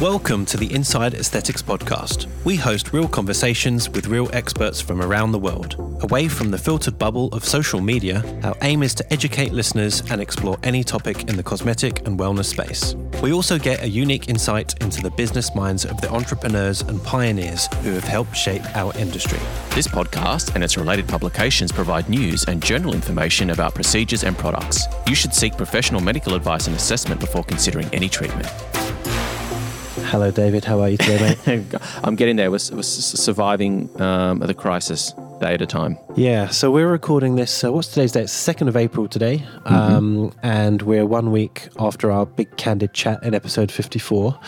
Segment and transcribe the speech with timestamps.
[0.00, 2.26] Welcome to the Inside Aesthetics Podcast.
[2.44, 5.76] We host real conversations with real experts from around the world.
[6.02, 10.20] Away from the filtered bubble of social media, our aim is to educate listeners and
[10.20, 12.96] explore any topic in the cosmetic and wellness space.
[13.22, 17.68] We also get a unique insight into the business minds of the entrepreneurs and pioneers
[17.84, 19.38] who have helped shape our industry.
[19.76, 24.86] This podcast and its related publications provide news and general information about procedures and products.
[25.06, 28.48] You should seek professional medical advice and assessment before considering any treatment.
[30.14, 30.64] Hello, David.
[30.64, 31.74] How are you today, mate?
[32.04, 32.48] I'm getting there.
[32.48, 35.98] We're, we're surviving um, the crisis day at a time.
[36.14, 37.64] Yeah, so we're recording this.
[37.64, 38.22] Uh, what's today's date?
[38.22, 39.38] It's 2nd of April today.
[39.38, 39.74] Mm-hmm.
[39.74, 44.38] Um, and we're one week after our big candid chat in episode 54.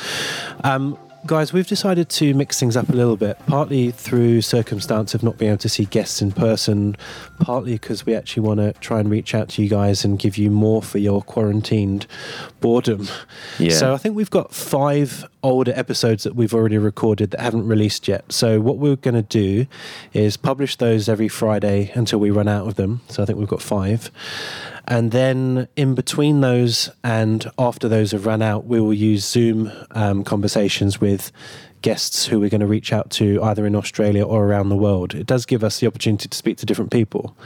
[0.63, 5.23] Um, guys, we've decided to mix things up a little bit, partly through circumstance of
[5.23, 6.97] not being able to see guests in person,
[7.41, 10.39] partly because we actually want to try and reach out to you guys and give
[10.39, 12.07] you more for your quarantined
[12.61, 13.09] boredom.
[13.59, 13.71] Yeah.
[13.71, 18.09] So I think we've got five older episodes that we've already recorded that haven't released
[18.09, 18.33] yet.
[18.33, 19.67] So what we're going to do
[20.13, 23.01] is publish those every Friday until we run out of them.
[23.09, 24.11] So I think we've got five.
[24.89, 29.73] And then in between those and after those have run out, we will use Zoom
[29.93, 31.33] um, conversations with
[31.83, 35.15] guests who we're going to reach out to either in Australia or around the world.
[35.15, 37.37] It does give us the opportunity to speak to different people.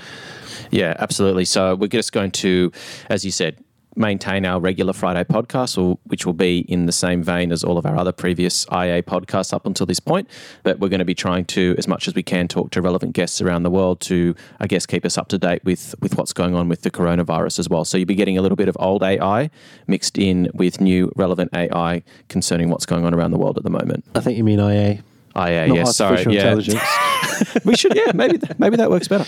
[0.71, 1.45] Yeah, absolutely.
[1.47, 2.73] So we're just going to,
[3.09, 3.63] as you said,
[3.97, 7.87] maintain our regular Friday podcast, which will be in the same vein as all of
[7.87, 10.29] our other previous IA podcasts up until this point.
[10.63, 13.13] But we're going to be trying to, as much as we can, talk to relevant
[13.13, 16.33] guests around the world to, I guess, keep us up to date with with what's
[16.33, 17.85] going on with the coronavirus as well.
[17.85, 19.51] So you'll be getting a little bit of old AI
[19.87, 23.71] mixed in with new relevant AI concerning what's going on around the world at the
[23.71, 24.05] moment.
[24.15, 25.03] I think you mean IA.
[25.37, 26.55] IA, Not yes, sorry, yeah.
[27.65, 29.25] we should, yeah, maybe maybe that works better.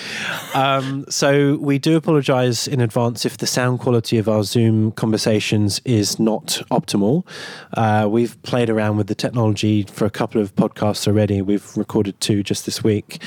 [0.55, 5.81] Um, so we do apologise in advance if the sound quality of our Zoom conversations
[5.85, 7.25] is not optimal.
[7.75, 11.41] Uh, we've played around with the technology for a couple of podcasts already.
[11.41, 13.23] We've recorded two just this week.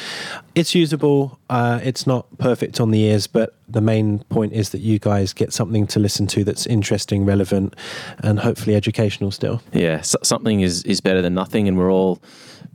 [0.53, 1.39] It's usable.
[1.49, 5.33] Uh, it's not perfect on the ears, but the main point is that you guys
[5.33, 7.75] get something to listen to that's interesting, relevant,
[8.19, 9.61] and hopefully educational still.
[9.73, 12.21] Yeah, so something is is better than nothing, and we're all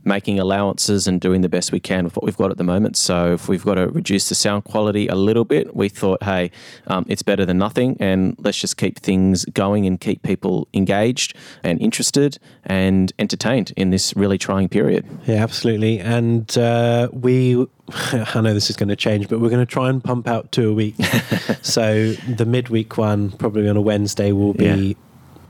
[0.03, 2.97] making allowances and doing the best we can with what we've got at the moment.
[2.97, 6.51] So if we've got to reduce the sound quality a little bit, we thought, hey,
[6.87, 11.35] um, it's better than nothing, and let's just keep things going and keep people engaged
[11.63, 15.05] and interested and entertained in this really trying period.
[15.25, 15.99] Yeah, absolutely.
[15.99, 19.89] And uh, we I know this is going to change, but we're going to try
[19.89, 20.95] and pump out two a week.
[21.61, 24.93] so the midweek one, probably on a Wednesday, will be yeah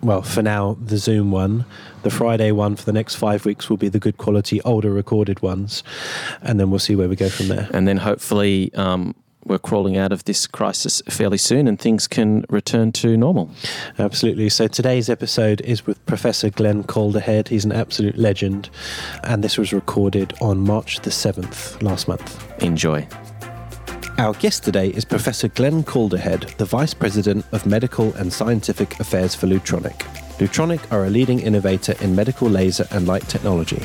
[0.03, 1.66] well, for now, the Zoom one.
[2.03, 5.41] The Friday one for the next five weeks will be the good quality, older recorded
[5.41, 5.84] ones.
[6.41, 7.69] And then we'll see where we go from there.
[7.73, 12.45] And then hopefully, um, we're crawling out of this crisis fairly soon and things can
[12.50, 13.50] return to normal.
[13.97, 14.50] Absolutely.
[14.50, 17.47] So today's episode is with Professor Glenn Calderhead.
[17.47, 18.69] He's an absolute legend.
[19.23, 22.62] And this was recorded on March the 7th last month.
[22.62, 23.07] Enjoy.
[24.18, 29.33] Our guest today is Professor Glenn Calderhead, the Vice President of Medical and Scientific Affairs
[29.33, 30.06] for Lutronic.
[30.41, 33.79] Lutronic are a leading innovator in medical laser and light technology.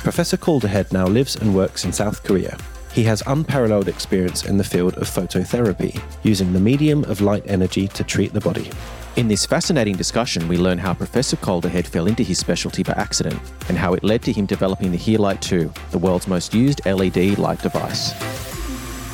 [0.00, 2.58] Professor Calderhead now lives and works in South Korea.
[2.92, 7.88] He has unparalleled experience in the field of phototherapy, using the medium of light energy
[7.88, 8.70] to treat the body.
[9.16, 13.40] In this fascinating discussion, we learn how Professor Calderhead fell into his specialty by accident
[13.70, 17.38] and how it led to him developing the Healite 2, the world's most used LED
[17.38, 18.12] light device.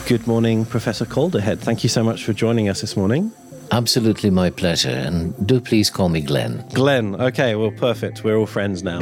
[0.09, 1.61] Good morning, Professor Calderhead.
[1.61, 3.31] Thank you so much for joining us this morning.
[3.71, 4.91] Absolutely my pleasure.
[4.91, 6.65] And do please call me Glenn.
[6.73, 7.21] Glenn.
[7.21, 8.25] Okay, well, perfect.
[8.25, 9.01] We're all friends now.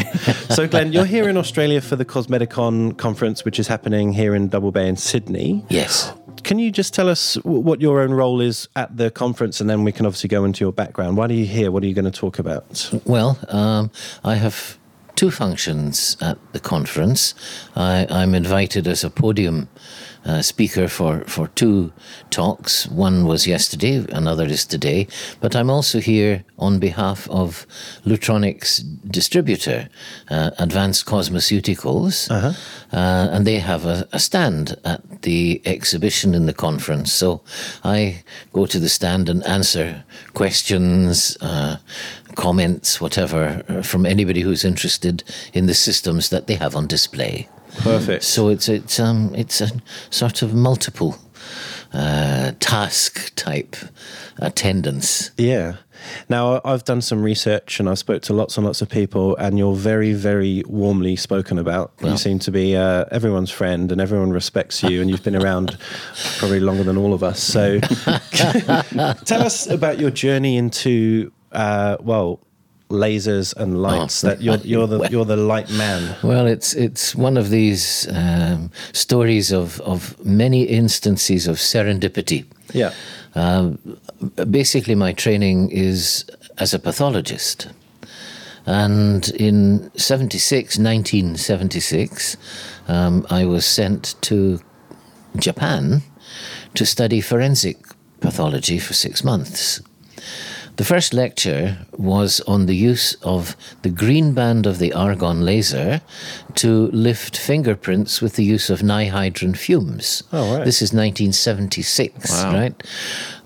[0.50, 4.48] so, Glenn, you're here in Australia for the Cosmedicon conference, which is happening here in
[4.48, 5.64] Double Bay in Sydney.
[5.68, 6.12] Yes.
[6.42, 9.82] Can you just tell us what your own role is at the conference, and then
[9.82, 11.16] we can obviously go into your background?
[11.16, 11.70] Why are you here?
[11.70, 12.90] What are you going to talk about?
[13.04, 13.90] Well, um,
[14.22, 14.78] I have
[15.16, 17.34] two functions at the conference.
[17.74, 19.68] I, I'm invited as a podium
[20.26, 21.92] uh, speaker for, for two
[22.30, 22.88] talks.
[22.88, 25.06] One was yesterday, another is today.
[25.40, 27.66] But I'm also here on behalf of
[28.04, 29.88] Lutronic's distributor,
[30.28, 32.52] uh, Advanced Cosmeceuticals, uh-huh.
[32.92, 37.12] uh, and they have a, a, stand at the exhibition in the conference.
[37.12, 37.42] So
[37.84, 40.04] I go to the stand and answer
[40.34, 41.76] questions, uh,
[42.34, 45.22] comments, whatever, uh, from anybody who's interested
[45.52, 47.48] in the systems that they have on display.
[47.78, 48.24] Perfect.
[48.24, 49.70] So it's it's um it's a
[50.10, 51.18] sort of multiple
[51.92, 53.76] uh, task type
[54.38, 55.30] attendance.
[55.36, 55.76] Yeah.
[56.28, 59.58] Now I've done some research and I've spoke to lots and lots of people, and
[59.58, 61.92] you're very, very warmly spoken about.
[62.00, 65.36] Well, you seem to be uh, everyone's friend, and everyone respects you, and you've been
[65.36, 65.78] around
[66.38, 67.42] probably longer than all of us.
[67.42, 67.80] So,
[69.24, 72.45] tell us about your journey into uh, well
[72.88, 74.20] lasers and lights.
[74.20, 76.16] that you're you're the you're the light man.
[76.22, 82.44] Well, it's it's one of these um, stories of of many instances of serendipity.
[82.72, 82.92] Yeah.
[83.34, 83.78] Um,
[84.50, 86.24] basically, my training is
[86.58, 87.68] as a pathologist.
[88.68, 92.36] And in 76, 1976,
[92.88, 94.58] um, I was sent to
[95.36, 96.02] Japan
[96.74, 97.76] to study forensic
[98.20, 99.80] pathology for six months.
[100.76, 106.02] The first lecture was on the use of the green band of the argon laser
[106.56, 110.22] to lift fingerprints with the use of ninhydrin fumes.
[110.34, 110.64] Oh, right.
[110.66, 112.52] This is 1976, Wow.
[112.52, 112.82] right?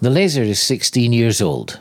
[0.01, 1.79] The laser is 16 years old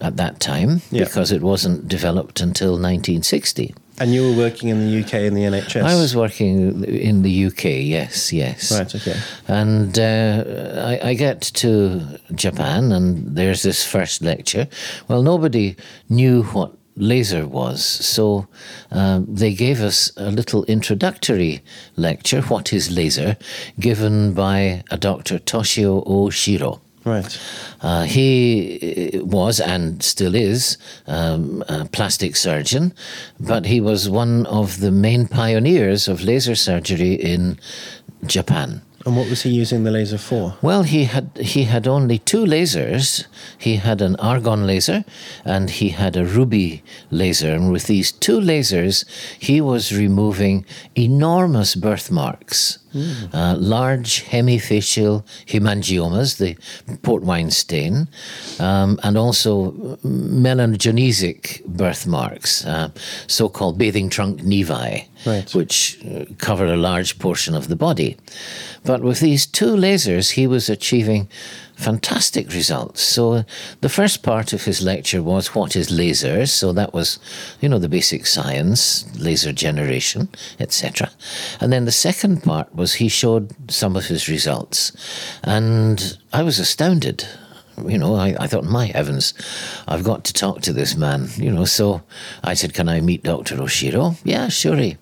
[0.00, 1.04] at that time Yeah.
[1.04, 3.74] because it wasn't developed until 1960.
[3.98, 5.82] And you were working in the UK in the NHS.
[5.82, 8.70] I was working in the UK, yes, yes.
[8.70, 8.94] right.
[8.94, 9.16] Okay.
[9.48, 14.68] And uh, I, I get to Japan, and there's this first lecture.
[15.08, 15.76] Well, nobody
[16.10, 18.46] knew what laser was, so
[18.90, 21.62] um, they gave us a little introductory
[21.96, 23.36] lecture, What is Laser,
[23.80, 25.38] given by a Dr.
[25.38, 26.80] Toshio Oshiro.
[27.06, 27.40] Right.
[27.80, 30.76] Uh, he uh, was and still is
[31.06, 32.92] um, a plastic surgeon,
[33.38, 37.60] but he was one of the main pioneers of laser surgery in
[38.26, 38.82] Japan.
[39.06, 40.56] And what was he using the laser for?
[40.60, 43.26] Well, he had he had only two lasers.
[43.56, 45.04] He had an argon laser
[45.44, 46.82] and he had a ruby
[47.12, 47.52] laser.
[47.52, 49.04] And with these two lasers,
[49.38, 50.66] he was removing
[50.96, 52.78] enormous birthmarks,
[53.32, 56.56] uh, large hemifacial hemangiomas, the
[57.02, 58.08] port wine stain,
[58.60, 59.72] um, and also
[60.04, 62.88] melanogenic birthmarks, uh,
[63.26, 65.52] so-called bathing trunk nevi, Right.
[65.54, 68.16] which uh, cover a large portion of the body.
[68.84, 71.28] But with these two lasers, he was achieving
[71.76, 73.02] fantastic results.
[73.02, 73.42] So uh,
[73.82, 76.48] the first part of his lecture was what is lasers?
[76.48, 77.18] So that was,
[77.60, 80.28] you know, the basic science, laser generation,
[80.58, 81.10] etc.
[81.60, 84.92] And then the second part was he showed some of his results.
[85.44, 87.26] And I was astounded.
[87.86, 89.34] You know, I, I thought, my heavens,
[89.86, 91.28] I've got to talk to this man.
[91.36, 92.02] You know, so
[92.42, 93.56] I said, Can I meet Dr.
[93.56, 94.18] Oshiro?
[94.24, 94.92] Yeah, sure.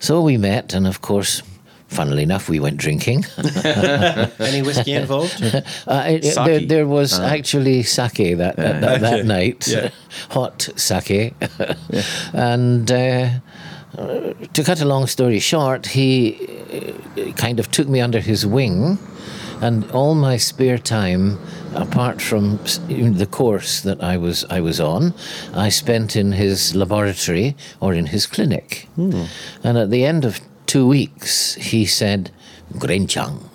[0.00, 1.42] So we met, and of course,
[1.94, 3.24] funnily enough, we went drinking.
[4.38, 5.40] Any whiskey involved?
[5.86, 9.28] Uh, it- it- there, there was actually sake that that, that, that Okay.
[9.28, 9.88] night, Yeah.
[10.30, 11.34] hot sake,
[12.32, 12.90] and.
[12.90, 13.28] Uh,
[13.96, 16.36] uh, to cut a long story short, he
[17.16, 18.98] uh, kind of took me under his wing,
[19.60, 21.38] and all my spare time,
[21.76, 22.58] apart from
[22.88, 25.14] the course that I was I was on,
[25.54, 28.88] I spent in his laboratory or in his clinic.
[28.96, 32.30] And at the end of two weeks, he said,
[32.74, 33.50] "Grenchang."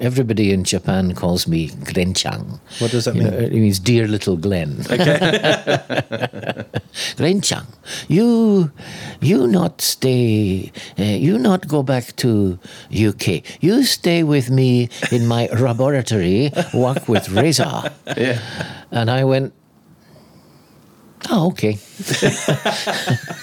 [0.00, 2.58] Everybody in Japan calls me Grenchang.
[2.78, 3.42] What does that You know, mean?
[3.42, 4.76] it means dear little Glen.
[7.20, 7.66] Glenchang,
[8.08, 8.70] you,
[9.20, 12.58] you not stay, uh, you not go back to
[12.88, 13.42] UK.
[13.60, 17.92] You stay with me in my laboratory, work with Reza.
[18.16, 18.40] Yeah.
[18.90, 19.52] And I went,
[21.30, 21.78] oh, okay.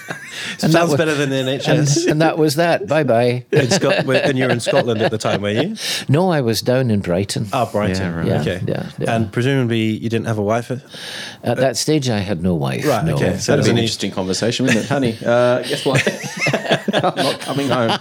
[0.61, 2.07] And that Sounds was- better than the And, NHS.
[2.07, 2.87] and that was that.
[2.87, 3.43] Bye bye.
[3.51, 5.75] in Scot- and you were in Scotland at the time, were you?
[6.07, 7.47] No, I was down in Brighton.
[7.53, 8.01] Oh, Brighton.
[8.01, 8.25] Yeah, right.
[8.27, 8.61] Yeah, okay.
[8.67, 9.15] yeah, yeah.
[9.15, 10.69] And presumably you didn't have a wife.
[10.71, 12.85] At that stage, I had no wife.
[12.85, 13.15] Right, no.
[13.15, 13.37] okay.
[13.37, 15.17] So That'd be an interesting conversation, wouldn't it, honey?
[15.25, 16.07] Uh, guess what?
[16.93, 17.97] I'm not coming home.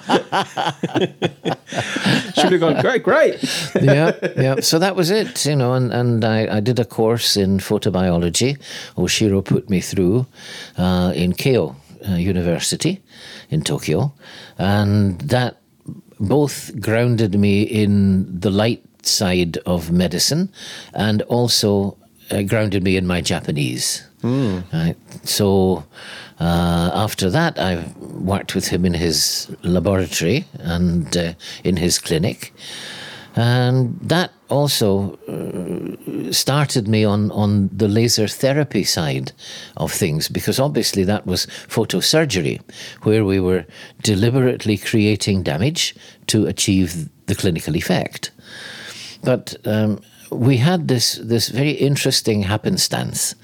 [2.34, 3.42] Should have gone great, great.
[3.80, 4.60] yeah, yeah.
[4.60, 8.58] So that was it, you know, and, and I, I did a course in photobiology.
[8.96, 10.26] Oshiro put me through
[10.76, 11.74] uh, in Keio
[12.08, 13.02] uh, University
[13.50, 14.12] in Tokyo,
[14.58, 15.60] and that
[16.18, 20.48] both grounded me in the light side of medicine
[20.94, 21.96] and also
[22.30, 24.02] uh, grounded me in my Japanese.
[24.72, 24.96] Right.
[25.24, 25.84] So
[26.40, 31.32] uh, after that, I worked with him in his laboratory and uh,
[31.64, 32.52] in his clinic.
[33.36, 39.32] And that also uh, started me on, on the laser therapy side
[39.76, 42.60] of things because obviously that was photosurgery,
[43.02, 43.66] where we were
[44.02, 45.94] deliberately creating damage
[46.28, 48.30] to achieve the clinical effect.
[49.22, 50.00] But um,
[50.30, 53.34] we had this this very interesting happenstance.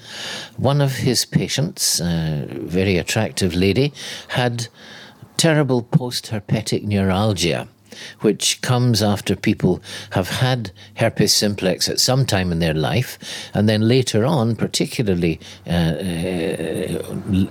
[0.57, 3.93] One of his patients, a very attractive lady,
[4.29, 4.67] had
[5.37, 7.67] terrible post-herpetic neuralgia,
[8.21, 9.81] which comes after people
[10.11, 13.17] have had herpes simplex at some time in their life,
[13.53, 15.69] and then later on, particularly uh,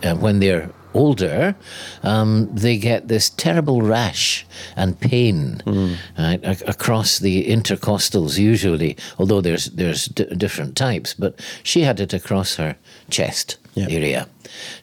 [0.03, 1.55] uh, when they're older,
[2.03, 4.45] um, they get this terrible rash
[4.77, 5.63] and pain
[6.19, 11.99] right, ac- across the intercostals usually, although there's, there's d- different types, but she had
[11.99, 12.77] it across her
[13.19, 13.89] chest Yeah.
[13.91, 14.27] area.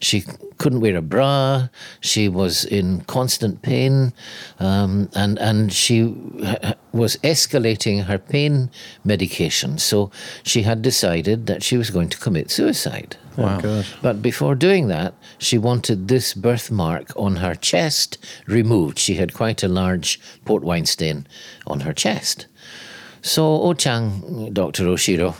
[0.00, 0.24] She
[0.58, 1.68] couldn't wear a bra.
[2.00, 4.12] She was in constant pain,
[4.58, 5.98] um, and and she
[6.92, 8.68] was escalating her pain
[9.04, 9.78] medication.
[9.78, 10.10] So
[10.42, 13.16] she had decided that she was going to commit suicide.
[13.38, 18.98] Oh, But before doing that, she wanted this birthmark on her chest removed.
[18.98, 21.26] She had quite a large port wine stain
[21.66, 22.46] on her chest.
[23.22, 24.84] So Ochang, Dr.
[24.84, 25.34] Oshiro,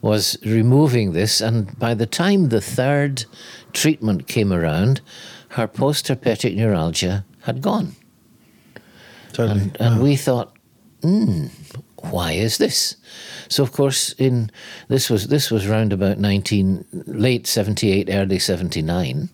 [0.00, 3.24] was removing this, and by the time the third
[3.72, 5.00] treatment came around,
[5.50, 7.94] her postherpetic neuralgia had gone.
[9.32, 9.60] Totally.
[9.60, 10.56] And, and we thought,
[11.02, 11.46] hmm,
[11.98, 12.96] why is this?
[13.48, 14.50] So of course, in
[14.88, 19.28] this was this was round about nineteen late seventy eight, early seventy nine.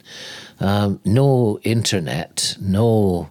[0.60, 3.30] Um, no internet, no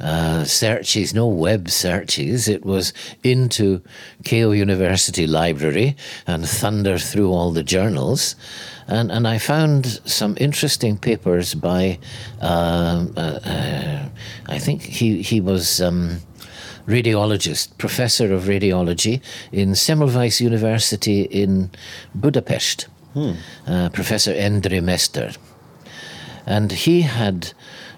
[0.00, 2.48] uh, searches, no web searches.
[2.48, 3.82] It was into
[4.24, 8.36] Keio University Library and thunder through all the journals.
[8.88, 11.98] And, and I found some interesting papers by,
[12.40, 14.08] um, uh, uh,
[14.46, 15.80] I think he, he was.
[15.80, 16.20] Um,
[16.86, 21.68] radiologist, professor of radiology in Semmelweis University in
[22.14, 22.86] Budapest,
[23.66, 25.32] uh, Professor Endre Mester.
[26.46, 27.52] And he had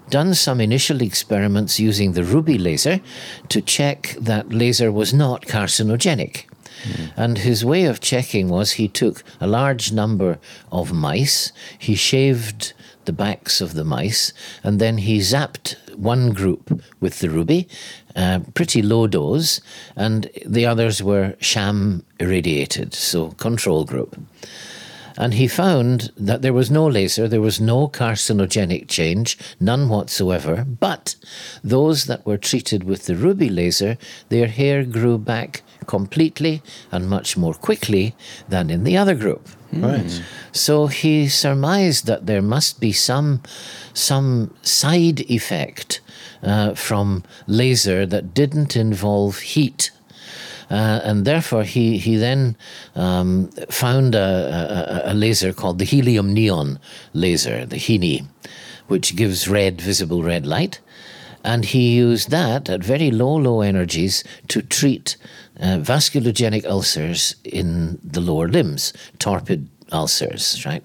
[0.09, 3.01] done some initial experiments using the ruby laser
[3.49, 6.45] to check that laser was not carcinogenic.
[7.17, 10.39] And his way of checking was he took a large number
[10.71, 12.73] of mice, he shaved
[13.05, 17.67] the backs of the mice, and then he zapped one group with the ruby,
[18.15, 19.61] uh, pretty low dose,
[19.95, 24.15] and the others were sham irradiated, so control group.
[25.19, 30.65] And he found that there was no laser, there was no carcinogenic change, none whatsoever.
[30.65, 31.15] But
[31.61, 33.97] those that were treated with the ruby laser,
[34.29, 36.61] their hair grew back completely
[36.91, 38.15] and much more quickly
[38.47, 39.49] than in the other group.
[39.73, 40.23] Right.
[40.51, 43.41] So he surmised that there must be some
[43.93, 46.01] some side effect
[46.41, 49.91] uh, from laser that didn't involve heat.
[50.69, 52.55] Uh, and therefore, he, he then
[52.95, 56.79] um, found a, a, a laser called the helium neon
[57.13, 58.27] laser, the HeNe,
[58.87, 60.79] which gives red, visible red light.
[61.43, 65.15] And he used that at very low, low energies to treat
[65.59, 70.83] uh, vasculogenic ulcers in the lower limbs, torpid ulcers, right?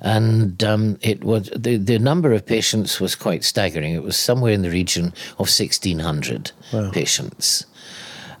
[0.00, 3.94] And um, it was the, the number of patients was quite staggering.
[3.94, 5.06] It was somewhere in the region
[5.38, 6.52] of 1,600
[6.92, 7.66] patients.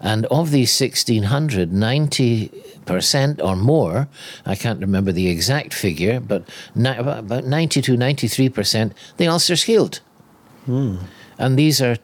[0.00, 4.08] And of these 1,600, 90% or more,
[4.46, 10.00] I can't remember the exact figure, but ni- about about 92, 93%, the ulcers healed.
[10.66, 10.96] Hmm.
[11.38, 11.96] And these are,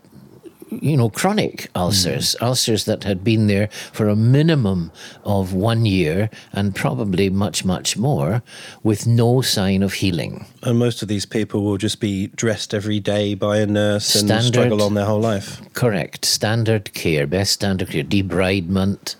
[0.83, 4.91] you know, chronic ulcers, ulcers that had been there for a minimum
[5.25, 8.43] of one year and probably much, much more
[8.83, 10.47] with no sign of healing.
[10.63, 14.29] And most of these people will just be dressed every day by a nurse and
[14.29, 14.49] Standard.
[14.49, 15.61] struggle on their whole life.
[15.75, 16.25] Correct.
[16.25, 19.17] Standard care, best standard care, debridement,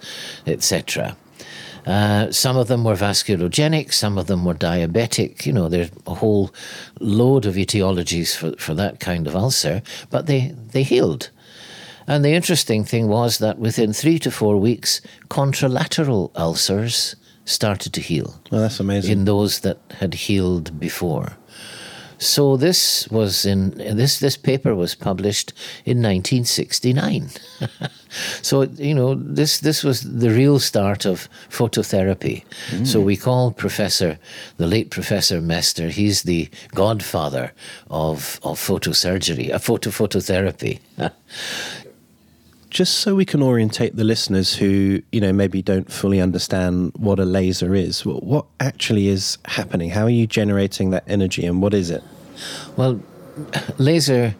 [0.47, 1.17] etc.
[1.87, 5.45] Uh, some of them were vasculogenic, some of them were diabetic.
[5.45, 6.51] You know, there's a whole
[7.01, 11.31] load of etiologies for, for that kind of ulcer, but they, they healed.
[12.07, 18.01] And the interesting thing was that within three to four weeks, contralateral ulcers started to
[18.01, 19.13] heal Well, that's amazing.
[19.13, 21.37] in those that had healed before.
[22.19, 25.53] So this was in this this paper was published
[25.85, 27.29] in 1969.
[28.43, 32.45] so you know this this was the real start of phototherapy.
[32.71, 32.87] Mm.
[32.87, 34.19] So we call Professor
[34.57, 35.89] the late Professor Mester.
[35.89, 37.53] He's the godfather
[37.91, 40.79] of of photosurgery, a photo phototherapy.
[42.75, 47.21] just so we can orientate the listeners who you know maybe don't fully understand what
[47.21, 49.91] a laser is wh- what actually is happening?
[49.91, 52.03] How are you generating that energy and what is it?
[52.77, 53.01] Well,
[53.79, 54.35] laser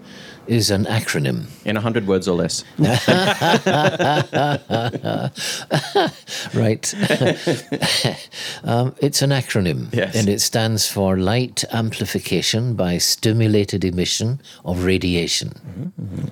[0.47, 1.47] is an acronym.
[1.65, 2.65] In 100 words or less.
[6.55, 6.95] right?
[8.65, 10.15] um, it's an acronym, Yes.
[10.15, 15.53] and it stands for Light Amplification by Stimulated Emission of Radiation.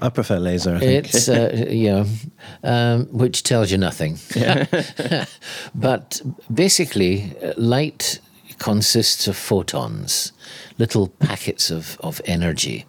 [0.01, 1.07] i prefer laser I think.
[1.07, 2.05] It's uh, yeah,
[2.63, 4.19] um, which tells you nothing.
[5.75, 6.21] but
[6.53, 8.21] basically, uh, light
[8.59, 10.33] consists of photons,
[10.79, 12.85] little packets of, of energy,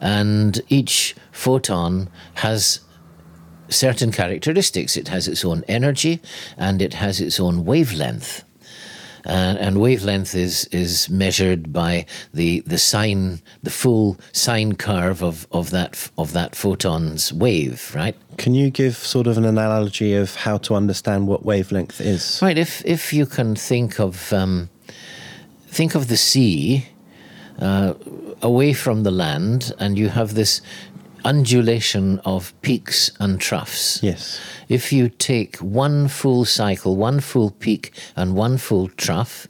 [0.00, 2.80] and each photon has
[3.68, 4.96] certain characteristics.
[4.96, 6.20] It has its own energy
[6.56, 8.44] and it has its own wavelength.
[9.24, 15.46] and, and wavelength is is measured by the the sine, the full sine curve of,
[15.52, 18.16] of that of that photon's wave, right?
[18.38, 22.40] Can you give sort of an analogy of how to understand what wavelength is?
[22.42, 22.58] Right.
[22.58, 24.70] If if you can think of um,
[25.68, 26.86] think of the sea
[27.60, 27.94] uh,
[28.42, 30.62] away from the land, and you have this
[31.24, 34.00] undulation of peaks and troughs.
[34.02, 34.40] Yes.
[34.68, 39.46] If you take one full cycle, one full peak, and one full trough,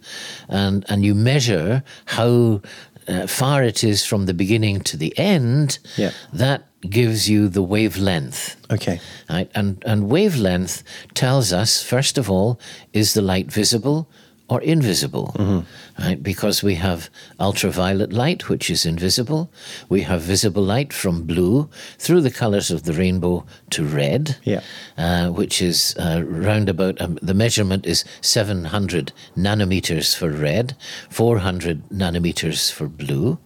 [0.48, 2.60] and and you measure how
[3.08, 6.10] uh, far it is from the beginning to the end, Yeah.
[6.32, 8.56] that gives you the wavelength.
[8.70, 9.00] Okay.
[9.28, 9.50] Right?
[9.54, 10.82] And, and wavelength
[11.14, 12.58] tells us, first of all,
[12.92, 14.08] is the light visible
[14.48, 15.64] or invisible?
[16.00, 16.22] Right?
[16.22, 19.52] Because we have ultraviolet light, which is invisible.
[19.90, 24.60] We have visible light from blue through the colors of the rainbow to red, Yeah.
[24.96, 30.74] uh, which is uh, round about, um, the measurement is 700 nanometers for red,
[31.10, 33.38] 400 nanometers for blue.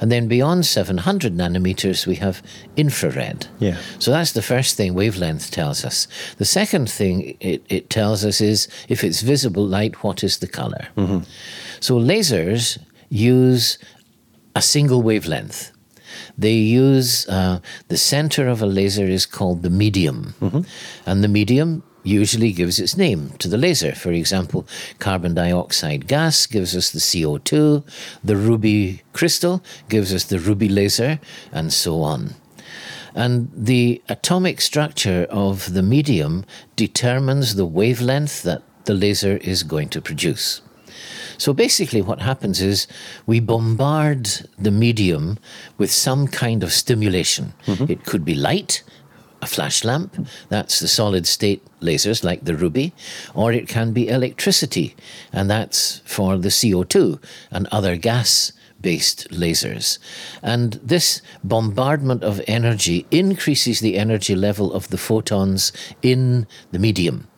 [0.00, 2.42] And then beyond 700 nanometers, we have
[2.76, 3.46] infrared.
[3.60, 3.76] Yeah.
[4.00, 6.08] So that's the first thing wavelength tells us.
[6.38, 10.48] The second thing it, it tells us is if it's visible light, what is the
[10.48, 10.88] color?
[11.80, 13.78] So lasers use
[14.54, 15.72] a single wavelength.
[16.36, 20.34] They use uh, the center of a laser is called the medium,
[21.06, 23.94] and the medium usually gives its name to the laser.
[23.94, 24.66] For example,
[24.98, 27.84] carbon dioxide gas gives us the CO2,
[28.24, 31.20] the ruby crystal gives us the ruby laser,
[31.52, 32.34] and so on.
[33.14, 36.44] And the atomic structure of the medium
[36.76, 40.62] determines the wavelength that the laser is going to produce.
[41.40, 42.86] So basically, what happens is
[43.24, 44.28] we bombard
[44.58, 45.38] the medium
[45.78, 47.54] with some kind of stimulation.
[47.64, 47.90] Mm-hmm.
[47.90, 48.82] It could be light,
[49.40, 52.92] a flash lamp, that's the solid state lasers like the ruby,
[53.34, 54.94] or it can be electricity,
[55.32, 57.18] and that's for the CO2
[57.50, 59.98] and other gas based lasers.
[60.42, 67.29] And this bombardment of energy increases the energy level of the photons in the medium.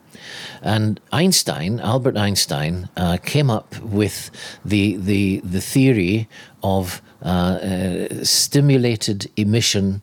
[0.62, 4.30] And Einstein, Albert Einstein, uh, came up with
[4.64, 6.28] the, the, the theory
[6.62, 10.02] of uh, uh, stimulated emission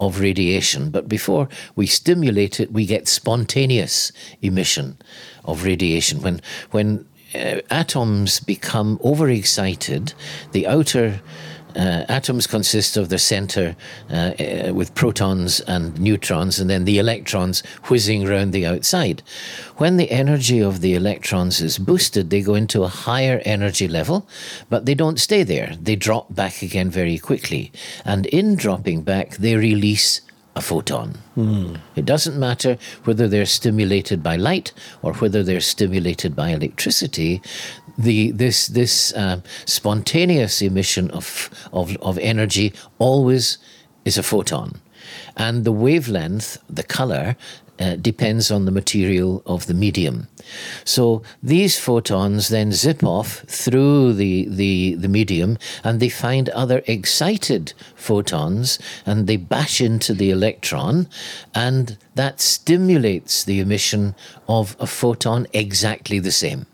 [0.00, 0.90] of radiation.
[0.90, 4.96] But before we stimulate it, we get spontaneous emission
[5.44, 6.22] of radiation.
[6.22, 10.12] When, when uh, atoms become overexcited,
[10.52, 11.20] the outer
[11.76, 13.76] uh, atoms consist of the center
[14.10, 19.22] uh, uh, with protons and neutrons, and then the electrons whizzing around the outside.
[19.76, 24.26] When the energy of the electrons is boosted, they go into a higher energy level,
[24.68, 25.74] but they don't stay there.
[25.80, 27.72] They drop back again very quickly.
[28.04, 30.20] And in dropping back, they release
[30.56, 31.14] a photon.
[31.94, 37.40] It doesn't matter whether they're stimulated by light or whether they're stimulated by electricity.
[37.98, 43.58] The this this uh, spontaneous emission of, of of energy always
[44.04, 44.80] is a photon,
[45.36, 47.36] and the wavelength, the color.
[47.80, 50.26] Uh, depends on the material of the medium.
[50.84, 56.82] So these photons then zip off through the, the, the medium and they find other
[56.88, 61.06] excited photons and they bash into the electron
[61.54, 64.16] and that stimulates the emission
[64.48, 66.66] of a photon exactly the same.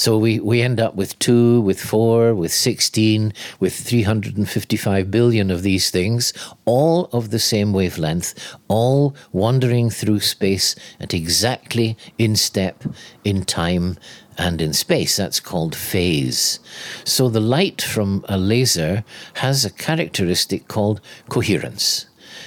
[0.00, 5.60] So we, we end up with two, with four, with 16, with 355 billion of
[5.60, 6.32] these things,
[6.64, 8.32] all of the same wavelength,
[8.66, 12.82] all wandering through space at exactly in step
[13.24, 13.98] in time
[14.38, 15.18] and in space.
[15.18, 16.60] That's called phase.
[17.04, 22.06] So the light from a laser has a characteristic called coherence.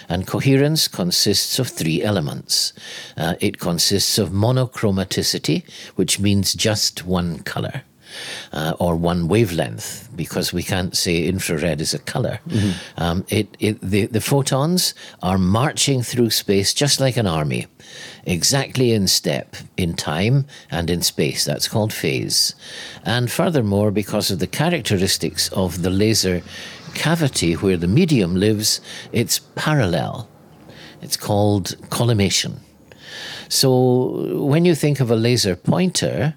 [0.10, 2.74] And coherence consists of three elements.
[3.18, 5.64] Uh, it consists of monochromaticity,
[5.96, 7.84] which means just one color.
[8.52, 12.40] Uh, or one wavelength, because we can't say infrared is a color.
[12.96, 17.66] Um, it, it, the, the photons are marching through space just like an army,
[18.26, 21.44] exactly in step, in time and in space.
[21.44, 22.54] That's called phase.
[23.04, 26.44] And furthermore, because of the characteristics of the laser
[26.94, 30.30] cavity where the medium lives, it's parallel.
[31.02, 32.62] It's called collimation.
[33.50, 36.36] So when you think of a laser pointer,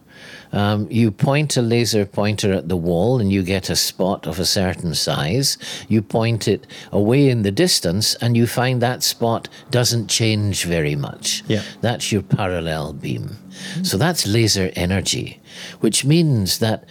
[0.53, 4.39] um, you point a laser pointer at the wall and you get a spot of
[4.39, 5.59] a certain size.
[5.89, 10.97] You point it away in the distance and you find that spot doesn't change very
[10.97, 11.43] much.
[11.47, 11.63] Yeah.
[11.81, 13.37] That's your parallel beam.
[13.83, 15.41] So that's laser energy,
[15.81, 16.85] which means that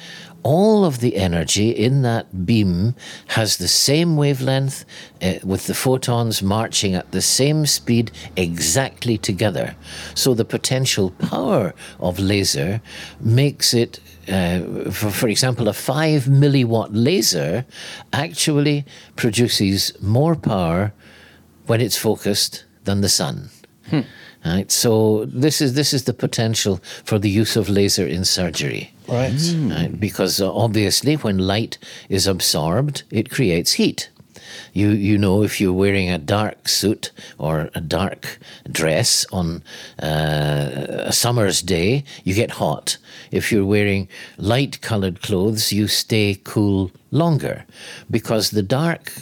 [0.45, 2.93] all of the energy in that beam
[3.29, 4.85] has the same wavelength
[5.19, 9.75] uh, with the photons marching at the same speed exactly together.
[10.13, 12.79] So the potential power of laser
[13.19, 17.65] makes it uh, for, for example, a 5 milliwatt laser
[18.13, 20.93] actually produces more power
[21.65, 23.49] when it's focused than the sun.
[23.89, 24.01] Hmm.
[24.43, 28.94] Right, so this is this is the potential for the use of laser in surgery.
[29.07, 29.33] Right.
[29.33, 29.75] Mm.
[29.75, 29.99] right.
[29.99, 31.77] Because uh, obviously, when light
[32.09, 34.09] is absorbed, it creates heat.
[34.73, 38.39] You you know if you're wearing a dark suit or a dark
[38.69, 39.63] dress on
[40.01, 42.97] uh, a summer's day, you get hot.
[43.31, 47.65] If you're wearing light coloured clothes, you stay cool longer
[48.09, 49.13] because the dark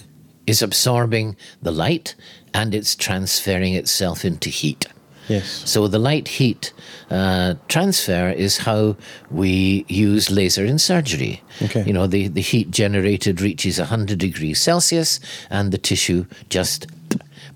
[0.45, 2.15] is absorbing the light
[2.53, 4.85] and it's transferring itself into heat.
[5.29, 5.63] Yes.
[5.69, 6.73] So the light heat
[7.09, 8.95] uh, transfer is how
[9.29, 11.41] we use laser in surgery.
[11.61, 11.83] Okay.
[11.85, 16.87] You know, the, the heat generated reaches 100 degrees Celsius and the tissue just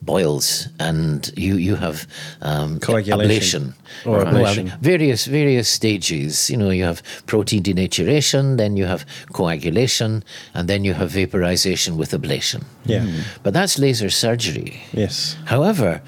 [0.01, 2.08] boils and you, you have
[2.41, 4.08] um, coagulation ablation.
[4.08, 4.65] or ablation.
[4.69, 6.49] Well, various various stages.
[6.49, 11.97] You know, you have protein denaturation, then you have coagulation, and then you have vaporization
[11.97, 12.63] with ablation.
[12.86, 13.06] Yeah.
[13.06, 13.23] Mm.
[13.43, 14.82] But that's laser surgery.
[14.93, 15.36] Yes.
[15.45, 16.01] However,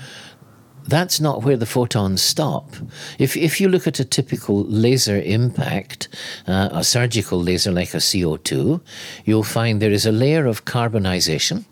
[0.90, 2.74] that's not where the photons stop.
[3.18, 6.08] If, if you look at a typical laser impact,
[6.48, 8.82] uh, a surgical laser like a CO2,
[9.26, 11.66] you'll find there is a layer of carbonization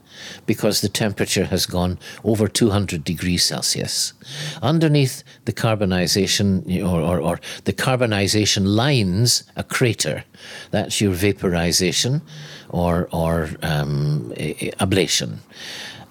[0.45, 4.13] because the temperature has gone over 200 degrees Celsius.
[4.61, 10.23] Underneath the carbonization, or, or, or, the carbonization lines a crater.
[10.71, 12.21] That's your vaporization
[12.69, 15.37] or, or um, ablation.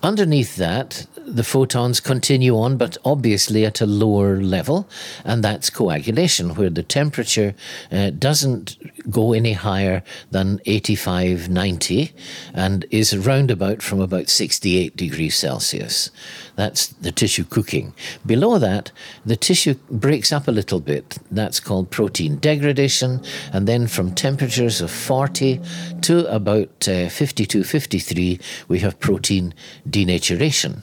[0.03, 4.89] Underneath that, the photons continue on, but obviously at a lower level,
[5.25, 7.55] and that's coagulation, where the temperature
[7.91, 8.77] uh, doesn't
[9.11, 12.13] go any higher than 85, 90,
[12.55, 16.11] and is roundabout from about 68 degrees Celsius.
[16.57, 17.95] That's the tissue cooking.
[18.25, 18.91] Below that,
[19.27, 21.19] the tissue breaks up a little bit.
[21.31, 23.23] That's called protein degradation.
[23.53, 25.61] And then from temperatures of 40
[26.01, 29.53] to about uh, 52, 53, we have protein
[29.91, 30.83] denaturation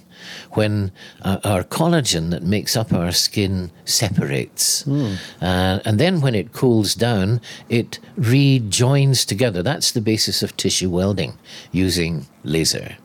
[0.51, 0.91] when
[1.23, 4.83] uh, our collagen that makes up our skin separates.
[4.83, 5.17] Mm.
[5.41, 9.61] Uh, and then when it cools down, it rejoins together.
[9.61, 11.37] That's the basis of tissue welding
[11.71, 12.97] using laser.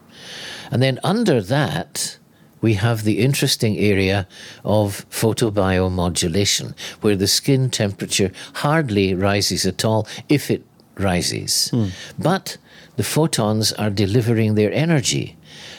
[0.70, 2.18] And then under that,
[2.60, 4.26] we have the interesting area
[4.64, 10.64] of photobiomodulation, where the skin temperature hardly rises at all if it
[10.96, 11.70] rises.
[11.72, 11.90] Mm.
[12.18, 12.58] But
[12.96, 15.36] the photons are delivering their energy,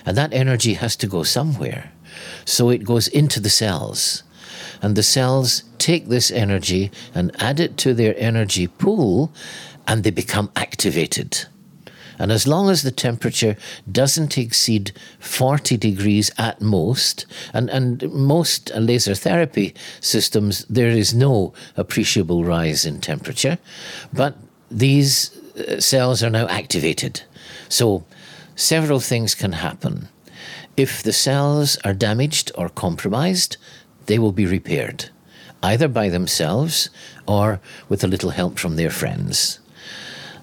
[0.10, 1.92] and that energy has to go somewhere.
[2.44, 4.24] So it goes into the cells.
[4.82, 9.32] And the cells take this energy and add it to their energy pool,
[9.88, 11.46] and they become activated.
[12.18, 13.56] And as long as the temperature
[13.92, 21.54] doesn't exceed 40 degrees at most, and, and most laser therapy systems, there is no
[21.78, 23.60] appreciable rise in temperature,
[24.12, 24.36] but
[24.72, 27.22] these uh, cells are now activated.
[27.70, 28.06] So
[28.60, 30.10] several things can happen.
[30.76, 33.58] If the cells are damaged or compromised,
[34.08, 35.10] they will be repaired,
[35.64, 36.90] either by themselves
[37.26, 39.60] or with a little help from their friends.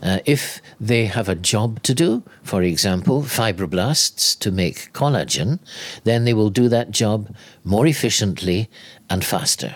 [0.02, 5.58] Uh, if they have a job to do, for example, fibroblasts to make collagen,
[6.04, 8.68] then they will do that job more efficiently
[9.10, 9.74] and faster.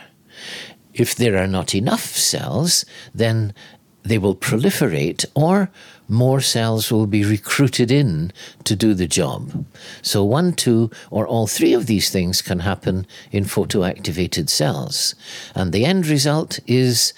[0.93, 3.55] If there are not enough cells, then
[4.03, 5.71] they will proliferate or
[6.11, 8.33] more cells will be recruited in
[8.65, 9.65] to do the job.
[10.03, 15.15] So, one, two, or all three of these things can happen in photoactivated cells.
[15.55, 17.15] And the end result is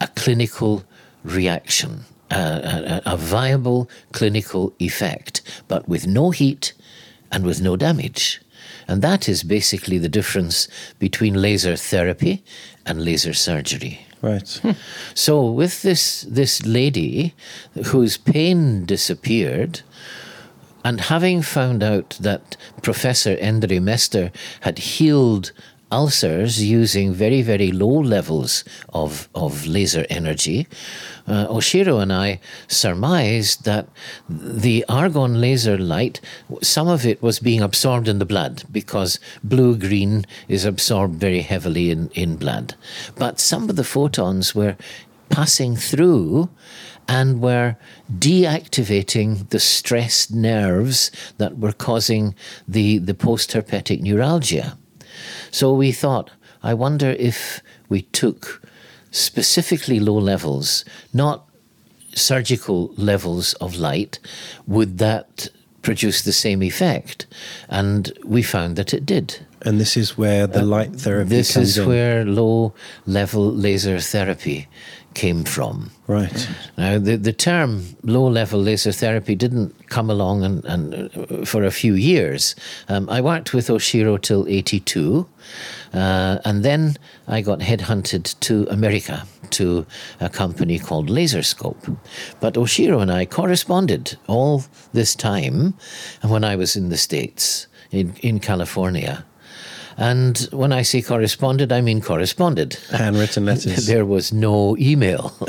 [0.00, 0.84] a clinical
[1.24, 6.72] reaction a, a, a viable clinical effect, but with no heat
[7.30, 8.40] and with no damage.
[8.86, 12.44] And that is basically the difference between laser therapy
[12.86, 14.06] and laser surgery.
[14.22, 14.48] Right.
[14.62, 14.72] Hmm.
[15.14, 17.34] So with this this lady
[17.86, 19.80] whose pain disappeared,
[20.84, 24.30] and having found out that Professor Endre Mester
[24.60, 25.52] had healed
[25.92, 30.66] ulcers using very, very low levels of, of laser energy,
[31.26, 33.88] uh, Oshiro and I surmised that
[34.28, 36.20] the argon laser light,
[36.62, 41.42] some of it was being absorbed in the blood because blue green is absorbed very
[41.42, 42.74] heavily in, in blood.
[43.16, 44.76] But some of the photons were
[45.28, 46.50] passing through
[47.08, 47.76] and were
[48.12, 52.34] deactivating the stressed nerves that were causing
[52.68, 54.76] the, the post herpetic neuralgia.
[55.50, 56.30] So we thought,
[56.62, 58.62] I wonder if we took
[59.10, 61.46] specifically low levels, not
[62.14, 64.18] surgical levels of light,
[64.66, 65.48] would that
[65.82, 67.26] produce the same effect?
[67.68, 69.46] And we found that it did.
[69.62, 71.88] And this is where the uh, light therapy This comes is in.
[71.88, 72.74] where low
[73.06, 74.68] level laser therapy
[75.14, 75.90] came from.
[76.06, 76.48] Right.
[76.76, 81.64] Now, the, the term low level laser therapy didn't come along and, and uh, for
[81.64, 82.54] a few years.
[82.88, 85.26] Um, I worked with Oshiro till 82,
[85.92, 86.96] uh, and then
[87.28, 89.86] I got headhunted to America to
[90.20, 91.96] a company called Laserscope.
[92.40, 95.74] But Oshiro and I corresponded all this time
[96.22, 99.24] when I was in the States, in, in California.
[100.00, 102.78] And when I say corresponded, I mean corresponded.
[102.90, 103.86] Handwritten letters.
[103.86, 105.36] There was no email.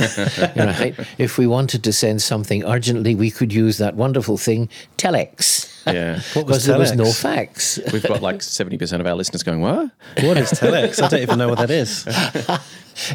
[0.58, 0.94] right?
[1.18, 5.72] If we wanted to send something urgently, we could use that wonderful thing, telex.
[5.88, 6.20] Yeah.
[6.34, 7.80] What was Because there was no fax.
[7.94, 9.90] We've got like 70% of our listeners going, what?
[10.20, 11.02] What is telex?
[11.02, 12.06] I don't even know what that is.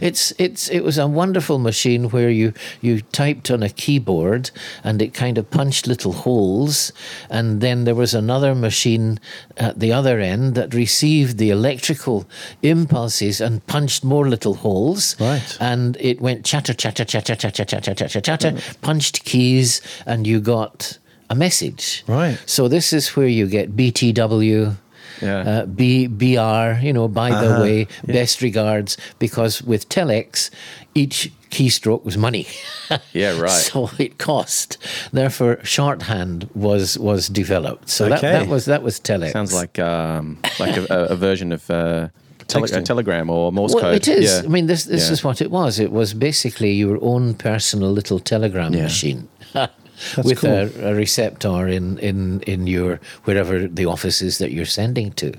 [0.01, 4.51] It's it's it was a wonderful machine where you you typed on a keyboard
[4.85, 6.92] and it kind of punched little holes,
[7.31, 9.18] and then there was another machine
[9.57, 12.27] at the other end that received the electrical
[12.62, 15.16] impulses and punched more little holes.
[15.20, 15.57] Right.
[15.61, 20.99] And it went chatter chatter chatter chatter chatter chatter chatter, punched keys, and you got
[21.29, 22.05] a message.
[22.07, 22.38] Right.
[22.46, 24.77] So this is where you get BTW.
[25.22, 25.38] Yeah.
[25.38, 27.62] Uh, B, BR, you know, by the Uh-huh.
[27.62, 30.50] way, best regards, because with telex,
[30.94, 32.46] each keystroke was money.
[33.12, 33.50] Yeah, right.
[33.50, 34.79] so it cost.
[35.12, 37.88] Therefore, shorthand was was developed.
[37.88, 38.33] So that, Okay.
[38.33, 39.33] that was that was telex.
[39.33, 42.09] Sounds like um, like a, a, a version of uh,
[42.46, 43.94] tele- a telegram or Morse well, code.
[43.96, 44.31] it is.
[44.31, 44.42] Yeah.
[44.44, 45.12] I mean, this this Yeah.
[45.14, 45.79] is what it was.
[45.79, 49.29] It was basically your own personal little telegram machine.
[49.55, 49.66] Yeah.
[50.16, 50.24] machine.
[50.24, 50.85] With cool.
[50.85, 55.32] a, a receptor in, in, in your wherever the office is that you're sending to.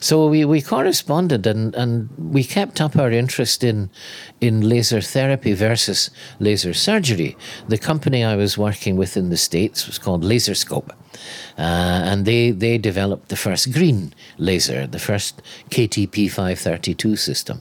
[0.00, 3.90] So we, we corresponded and, and we kept up our interest in
[4.40, 7.36] in laser therapy versus laser surgery.
[7.68, 10.90] The company I was working with in the States was called Laserscope.
[11.56, 17.60] Uh, and they, they developed the first green laser, the first KTP 532 system.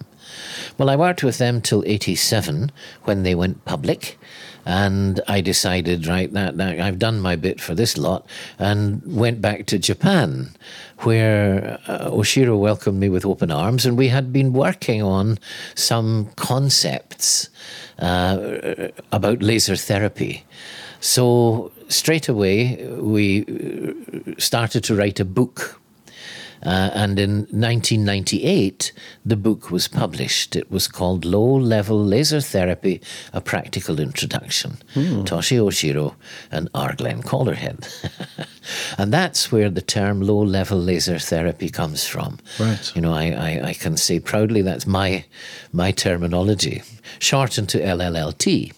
[0.78, 2.72] Well, I worked with them till 87
[3.04, 4.18] when they went public.
[4.66, 8.26] And I decided, right, that, that I've done my bit for this lot,
[8.58, 10.50] and went back to Japan,
[11.00, 15.38] where uh, Oshiro welcomed me with open arms, and we had been working on
[15.76, 17.50] some concepts
[18.00, 20.46] uh, about laser therapy.
[21.00, 25.82] So straight away, we uh, started to write a book.
[26.66, 28.92] Uh, and in 1998,
[29.26, 30.56] the book was published.
[30.56, 33.02] It was called Low Level Laser Therapy
[33.34, 34.78] A Practical Introduction.
[35.24, 36.16] Toshi Oshiro
[36.52, 36.96] and R.
[36.96, 37.88] Glenn Calderhead.
[38.98, 42.40] and that's where the term low level laser therapy comes from.
[42.60, 42.92] Right.
[42.96, 45.26] You know, I, I, I can say proudly that's my,
[45.72, 46.84] my terminology,
[47.20, 48.74] shortened to LLLT.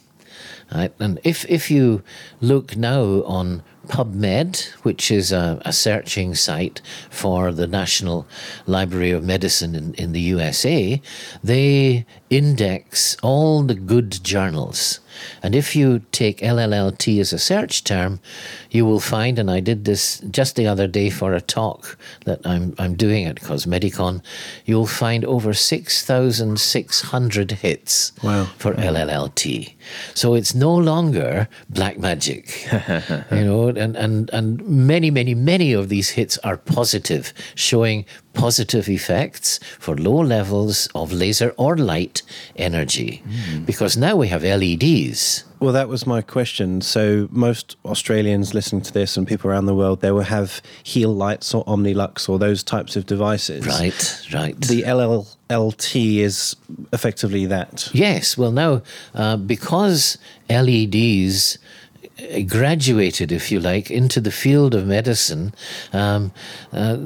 [0.74, 0.94] Right?
[1.00, 2.02] And if, if you
[2.42, 8.28] look now on PubMed, which is a, a searching site for the National
[8.66, 11.02] Library of Medicine in, in the USA,
[11.44, 15.00] they index all the good journals.
[15.44, 18.20] And if you take LLLT as a search term,
[18.72, 22.40] you will find, and I did this just the other day for a talk that
[22.46, 24.22] I'm, I'm doing at Cosmedicon,
[24.66, 28.46] you'll find over 6,600 hits Wow.
[28.58, 29.74] for LLLT.
[30.14, 32.68] So it's no longer black magic,
[33.32, 38.88] you know, and, and, and many, many, many of these hits are positive, showing positive
[38.90, 42.22] effects for low levels of laser or light
[42.56, 43.24] energy.
[43.66, 45.44] Because now we have LEDs.
[45.60, 46.82] Well, that was my question.
[46.82, 51.56] So, most Australians listening to this and people around the world, they will have Healites
[51.56, 53.66] or Omnilux or those types of devices.
[53.66, 54.60] Right, right.
[54.60, 56.56] The LLLT is
[56.92, 57.90] effectively that.
[57.94, 58.82] Yes, well, now,
[59.14, 60.18] uh, because
[60.50, 61.58] LEDs
[62.48, 65.54] graduated, if you like, into the field of medicine,
[65.94, 66.32] um,
[66.72, 66.98] uh,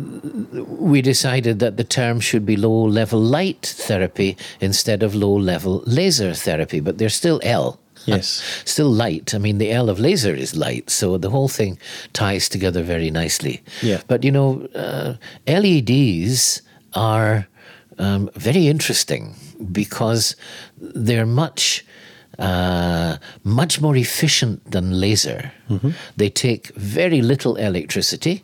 [0.53, 5.83] we decided that the term should be low level light therapy instead of low level
[5.85, 7.79] laser therapy, but they're still L.
[8.05, 8.61] Yes.
[8.65, 9.35] Still light.
[9.35, 11.77] I mean, the L of laser is light, so the whole thing
[12.13, 13.61] ties together very nicely.
[13.81, 14.01] Yeah.
[14.07, 15.15] But you know, uh,
[15.47, 16.61] LEDs
[16.93, 17.47] are
[17.97, 19.35] um, very interesting
[19.71, 20.35] because
[20.77, 21.85] they're much.
[22.39, 25.51] Uh, much more efficient than laser.
[26.15, 28.43] They take very little electricity,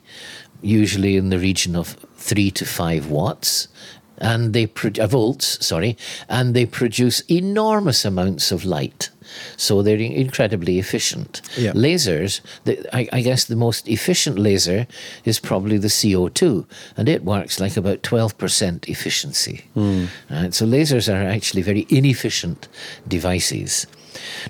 [0.62, 3.70] usually in the region of three to five watts,
[4.18, 5.66] and they pro- uh, volts.
[5.66, 5.96] Sorry,
[6.28, 9.10] and they produce enormous amounts of light.
[9.58, 11.42] So they're incredibly efficient.
[11.58, 11.72] Yeah.
[11.74, 14.88] Lasers, the, I, I guess the most efficient laser
[15.24, 16.66] is probably the CO2,
[16.98, 19.66] and it works like about 12% efficiency.
[19.74, 20.06] Hmm.
[20.30, 20.54] Right?
[20.54, 22.68] So lasers are actually very inefficient
[23.08, 23.88] devices.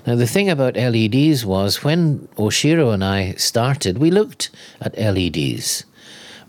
[0.06, 5.84] Now, the thing about LEDs was when Oshiro and I started, we looked at LEDs.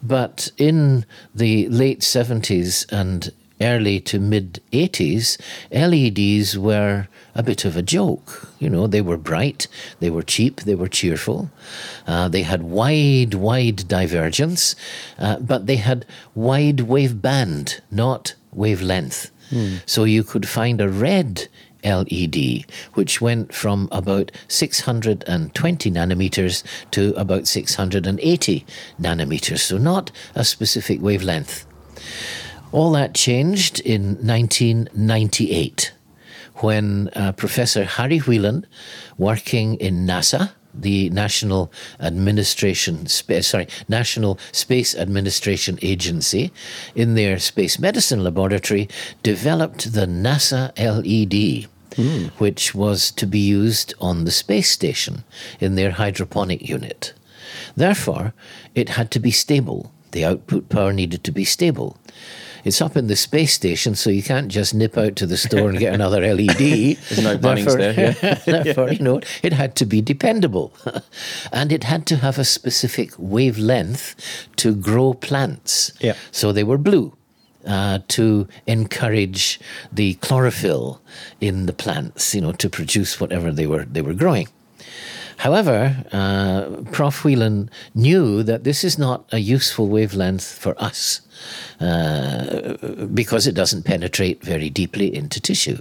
[0.03, 3.31] But in the late 70s and
[3.61, 5.37] early to mid 80s,
[5.71, 8.49] LEDs were a bit of a joke.
[8.59, 9.67] You know, they were bright,
[9.99, 11.51] they were cheap, they were cheerful,
[12.07, 14.75] uh, they had wide, wide divergence,
[15.19, 19.31] uh, but they had wide wave band, not wavelength.
[19.49, 19.75] Hmm.
[19.85, 21.47] So you could find a red
[21.83, 28.65] LED, which went from about 620 nanometers to about 680
[28.99, 31.65] nanometers, so not a specific wavelength.
[32.71, 35.93] All that changed in 1998
[36.55, 38.65] when uh, Professor Harry Whelan,
[39.17, 46.51] working in NASA, the National Administration, sorry, National Space Administration Agency,
[46.93, 48.89] in their space medicine laboratory,
[49.23, 51.69] developed the NASA LED.
[51.91, 52.29] Mm.
[52.33, 55.23] Which was to be used on the space station
[55.59, 57.13] in their hydroponic unit.
[57.75, 58.35] Therefore,
[58.75, 59.91] it had to be stable.
[60.11, 61.97] The output power needed to be stable.
[62.67, 65.69] It's up in the space station, so you can't just nip out to the store
[65.69, 66.57] and get another LED.
[66.57, 67.93] There's no Bunnings there.
[68.21, 68.33] Yeah.
[68.63, 70.73] therefore, you know, it had to be dependable,
[71.53, 74.15] and it had to have a specific wavelength
[74.57, 75.93] to grow plants.
[76.01, 76.15] Yeah.
[76.31, 77.13] So they were blue.
[77.65, 79.59] Uh, to encourage
[79.91, 81.01] the chlorophyll
[81.41, 84.47] in the plants, you know, to produce whatever they were they were growing.
[85.37, 87.23] However, uh, Prof.
[87.23, 91.21] Whelan knew that this is not a useful wavelength for us
[91.79, 92.75] uh,
[93.13, 95.79] because it doesn't penetrate very deeply into tissue.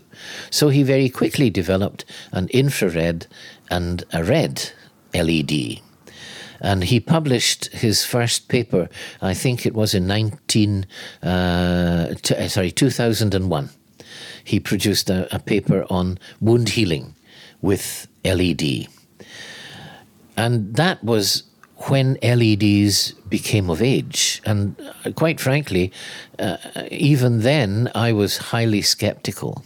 [0.50, 3.26] So he very quickly developed an infrared
[3.70, 4.72] and a red
[5.14, 5.80] LED.
[6.60, 8.88] And he published his first paper,
[9.22, 10.86] I think it was in 19,
[11.22, 13.70] uh, t- uh, sorry, 2001.
[14.44, 17.14] He produced a, a paper on wound healing
[17.60, 18.88] with LED.
[20.36, 21.44] And that was
[21.88, 24.40] when LEDs became of age.
[24.44, 25.92] And uh, quite frankly,
[26.38, 26.56] uh,
[26.90, 29.62] even then, I was highly skeptical.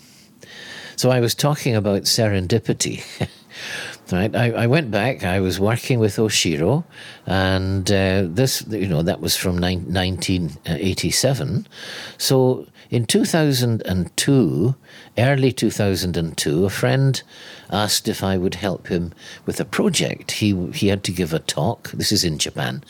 [0.96, 3.02] So I was talking about serendipity.
[4.12, 5.24] right, I, I, went back.
[5.24, 6.84] I was working with Oshiro,
[7.26, 11.66] and uh, this, you know, that was from ni- 1987.
[12.18, 14.74] So in 2002,
[15.16, 17.22] early 2002, a friend
[17.70, 19.12] asked if I would help him
[19.46, 20.32] with a project.
[20.32, 21.92] He he had to give a talk.
[21.92, 22.82] This is in Japan.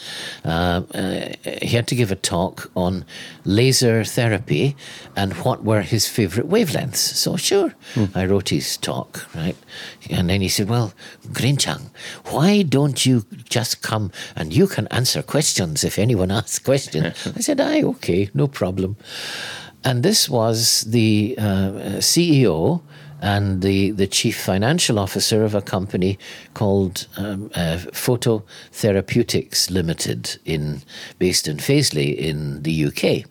[0.43, 3.05] Uh, uh, he had to give a talk on
[3.45, 4.75] laser therapy
[5.15, 6.97] and what were his favorite wavelengths.
[6.97, 8.11] So sure, mm.
[8.17, 9.57] I wrote his talk right,
[10.09, 10.95] and then he said, "Well,
[11.29, 11.91] Grinchang,
[12.31, 17.41] why don't you just come and you can answer questions if anyone asks questions?" I
[17.41, 18.97] said, "Aye, okay, no problem."
[19.85, 22.83] And this was the uh, CEO
[23.23, 26.19] and the, the chief financial officer of a company
[26.55, 30.83] called um, uh, Phototherapeutics Limited, in,
[31.19, 33.27] based in Fazeley in the UK.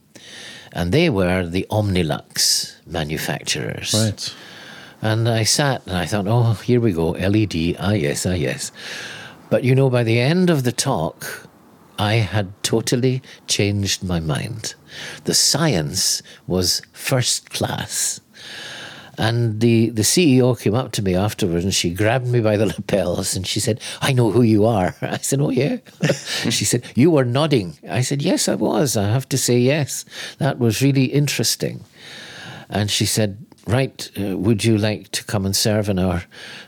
[0.72, 3.94] And they were the Omnilux manufacturers.
[3.94, 4.36] Right.
[5.02, 8.72] And I sat and I thought, oh, here we go, LED, ah, yes, ah, yes.
[9.50, 11.49] But you know, by the end of the talk,
[12.00, 14.74] I had totally changed my mind.
[15.26, 18.22] The science was first class.
[19.18, 22.66] And the, the CEO came up to me afterwards and she grabbed me by the
[22.78, 24.96] lapels and she said, I know who you are.
[25.02, 25.78] I said, Oh, yeah.
[26.50, 27.78] she said, You were nodding.
[27.90, 28.96] I said, Yes, I was.
[28.96, 30.06] I have to say yes.
[30.38, 31.84] That was really interesting.
[32.70, 36.24] And she said, right, uh, would you like to come and serve on our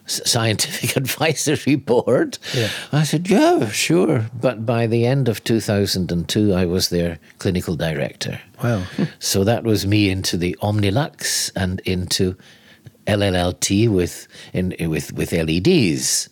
[0.06, 2.38] scientific advisory board?
[2.54, 2.70] Yeah.
[2.92, 4.26] I said, yeah, sure.
[4.40, 8.40] But by the end of 2002, I was their clinical director.
[8.64, 8.84] Wow.
[9.20, 12.38] so that was me into the Omnilux and into
[13.08, 16.30] LLLT with, in, with, with LEDs.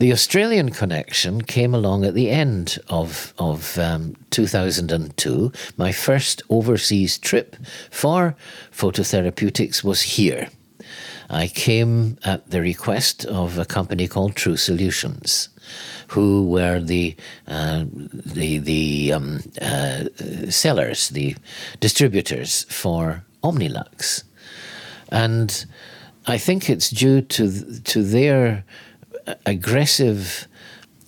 [0.00, 5.52] The Australian connection came along at the end of, of um, 2002.
[5.76, 7.54] My first overseas trip
[7.90, 8.34] for
[8.72, 10.48] phototherapeutics was here.
[11.28, 15.50] I came at the request of a company called True Solutions,
[16.08, 17.14] who were the
[17.46, 20.04] uh, the the um, uh,
[20.48, 21.36] sellers, the
[21.80, 24.24] distributors for Omnilux,
[25.12, 25.66] and
[26.26, 28.64] I think it's due to to their
[29.46, 30.48] aggressive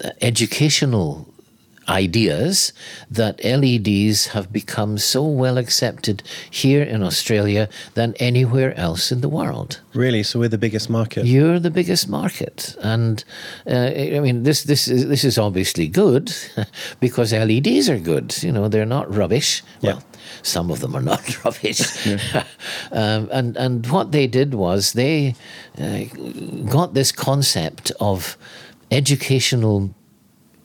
[0.04, 1.31] uh, educational
[1.88, 2.72] ideas
[3.10, 9.28] that LEDs have become so well accepted here in Australia than anywhere else in the
[9.28, 9.80] world.
[9.94, 10.22] Really?
[10.22, 11.26] So we're the biggest market?
[11.26, 13.24] You're the biggest market, and
[13.66, 14.64] uh, I mean this.
[14.64, 16.32] This is this is obviously good
[17.00, 18.42] because LEDs are good.
[18.42, 19.62] You know, they're not rubbish.
[19.80, 19.94] Yeah.
[19.94, 20.02] Well,
[20.42, 22.06] some of them are not rubbish.
[22.92, 25.34] um, and and what they did was they
[25.78, 26.04] uh,
[26.70, 28.36] got this concept of
[28.90, 29.94] educational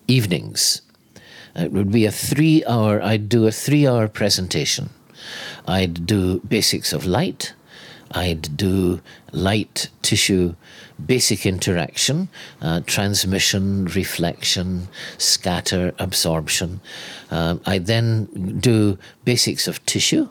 [0.07, 0.81] evenings.
[1.57, 4.89] It would be a three hour, I'd do a three hour presentation.
[5.67, 7.53] I'd do basics of light,
[8.11, 9.01] I'd do
[9.31, 10.55] light tissue
[11.05, 12.29] basic interaction,
[12.61, 14.87] uh, transmission, reflection,
[15.17, 16.81] scatter, absorption.
[17.29, 18.25] Um, I then
[18.59, 20.29] do basics of tissue,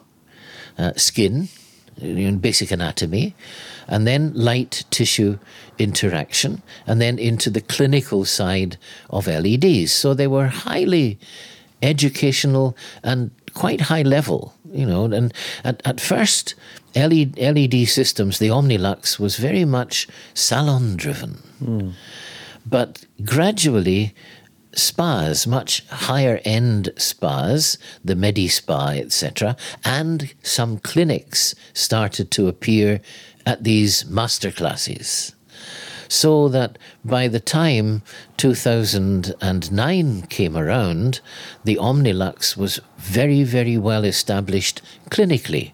[0.78, 1.48] uh, skin,
[2.40, 3.34] basic anatomy,
[3.88, 5.38] and then light tissue
[5.78, 8.76] interaction, and then into the clinical side
[9.10, 9.92] of LEDs.
[9.92, 11.18] So they were highly
[11.82, 15.04] educational and quite high level, you know.
[15.04, 15.32] And
[15.64, 16.54] at, at first,
[16.94, 21.34] LED, LED systems, the Omnilux was very much salon driven.
[21.58, 21.90] Hmm.
[22.64, 24.14] But gradually,
[24.74, 33.00] spas, much higher end spas, the Medi Spa, etc., and some clinics started to appear
[33.46, 35.32] at these masterclasses.
[36.08, 38.02] So that by the time
[38.36, 41.20] 2009 came around,
[41.64, 45.72] the Omnilux was very, very well established clinically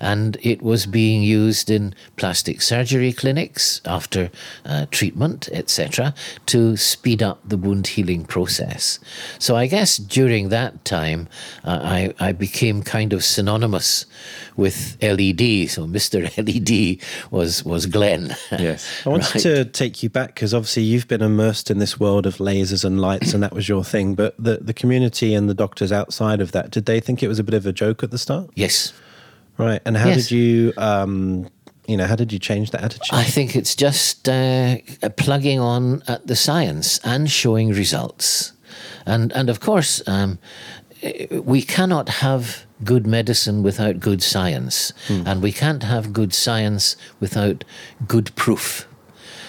[0.00, 4.30] and it was being used in plastic surgery clinics after
[4.64, 6.14] uh, treatment, etc.,
[6.46, 8.98] to speed up the wound healing process.
[9.38, 11.28] So I guess during that time,
[11.64, 14.06] uh, I, I became kind of synonymous
[14.56, 15.68] with LED.
[15.70, 16.24] So Mr.
[16.36, 18.34] LED was was Glenn.
[18.52, 18.86] Yes.
[19.04, 19.42] I wanted Right.
[19.42, 23.00] to take you back because obviously you've been immersed in this world of lasers and
[23.00, 24.14] lights, and that was your thing.
[24.14, 27.38] But the, the community and the doctors outside of that, did they think it was
[27.38, 28.50] a bit of a joke at the start?
[28.54, 28.92] yes.
[29.58, 29.80] Right.
[29.84, 30.28] And how Yes.
[30.28, 31.48] did you, um,
[31.86, 33.12] you know, how did you change that attitude?
[33.12, 34.76] I think it's just uh,
[35.16, 38.52] plugging on at the science and showing results.
[39.06, 40.38] And, and of course, um,
[41.30, 47.64] we cannot have good medicine without good science, and we can't have good science without
[48.08, 48.86] good proof.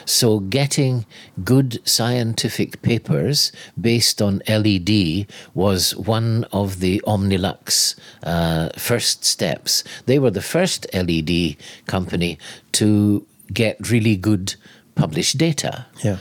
[0.06, 1.06] So, getting
[1.44, 9.84] good scientific papers based on LED was one of the Omnilux uh, first steps.
[10.06, 12.38] They were the first LED company
[12.74, 14.56] to get really good
[14.96, 15.86] published data.
[16.04, 16.18] yeah.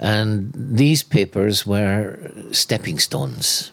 [0.00, 2.18] And these papers were
[2.50, 3.70] stepping stones.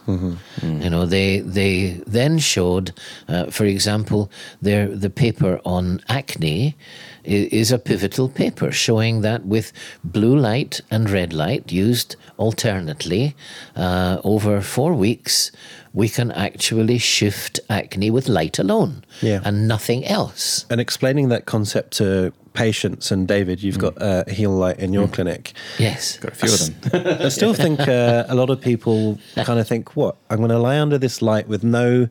[0.62, 2.94] You know, they they then showed,
[3.28, 4.30] uh, for example,
[4.62, 6.76] their the paper on acne
[7.24, 9.72] is a pivotal paper showing that with
[10.04, 13.36] blue light and red light used alternately
[13.76, 15.52] uh, over four weeks,
[15.94, 19.42] we can actually shift acne with light alone Yeah.
[19.44, 20.66] and nothing else.
[20.70, 25.54] And explaining that concept to patients, and David, you've got a Healite in your clinic.
[25.80, 26.18] Yes.
[26.18, 27.18] Got a few of them.
[27.26, 30.16] I still think uh, a lot of people kind of think, what?
[30.30, 32.08] I'm going to lie under this light with no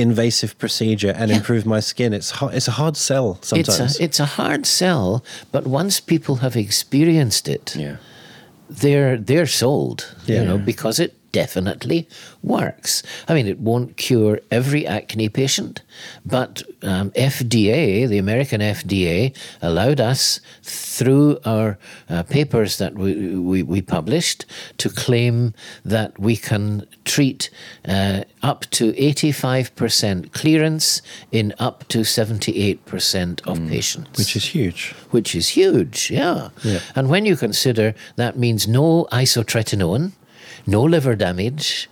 [0.00, 2.12] invasive procedure and improve my skin.
[2.12, 3.80] It's hard, it's a hard sell sometimes.
[3.80, 5.22] It's a, it's a hard sell,
[5.52, 7.96] but once people have experienced it, Yeah.
[8.68, 10.14] they're they're sold.
[10.26, 10.40] Yeah.
[10.40, 12.08] You know, because it definitely
[12.42, 13.02] works.
[13.28, 15.82] I mean, it won't cure every acne patient,
[16.24, 21.78] but um, FDA, the American FDA, allowed us through our
[22.08, 24.46] uh, papers that we, we, we published
[24.78, 25.54] to claim
[25.84, 27.50] that we can treat
[27.86, 31.02] uh, up to 85% clearance
[31.32, 34.94] in up to 78% of patients which is huge.
[35.10, 36.50] which is huge, yeah.
[36.62, 36.80] Yeah.
[36.94, 40.12] And when you consider that means no isotretinoin,
[40.66, 41.88] no liver damage,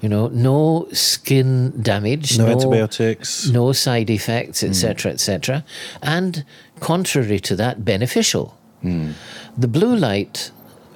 [0.00, 3.48] you know, no skin damage, No antibiotics.
[3.48, 5.14] no side effects, etc., hmm.
[5.14, 5.64] etc.,
[6.02, 6.44] and
[6.80, 8.56] contrary to that, beneficial.
[8.82, 9.12] Hmm.
[9.56, 10.50] The blue light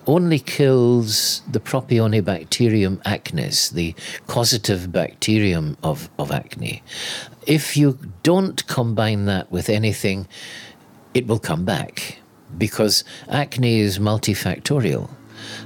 [0.06, 3.94] only kills the Propionibacterium acnes, the
[4.26, 6.82] causative bacterium of, of acne.
[7.46, 10.28] If you don't combine that with anything,
[11.14, 12.18] it will come back
[12.56, 15.10] because acne is multifactorial.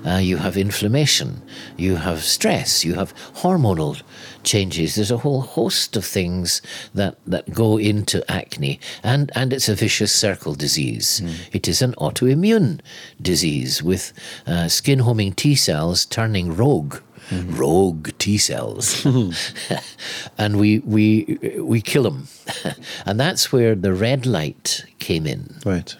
[0.06, 1.42] Uh, you have inflammation,
[1.76, 4.00] you have stress, you have hormonal
[4.42, 4.94] changes.
[4.94, 6.62] There's a whole host of things
[6.94, 11.22] that, that go into acne, and, and it's a vicious circle disease.
[11.52, 12.80] It is an autoimmune
[13.20, 14.12] disease with
[14.46, 16.96] uh, skin homing T cells turning rogue.
[17.32, 19.06] Rogue T cells,
[20.38, 22.26] and we we we kill them,
[23.06, 25.60] and that's where the red light came in.
[25.64, 25.94] Right.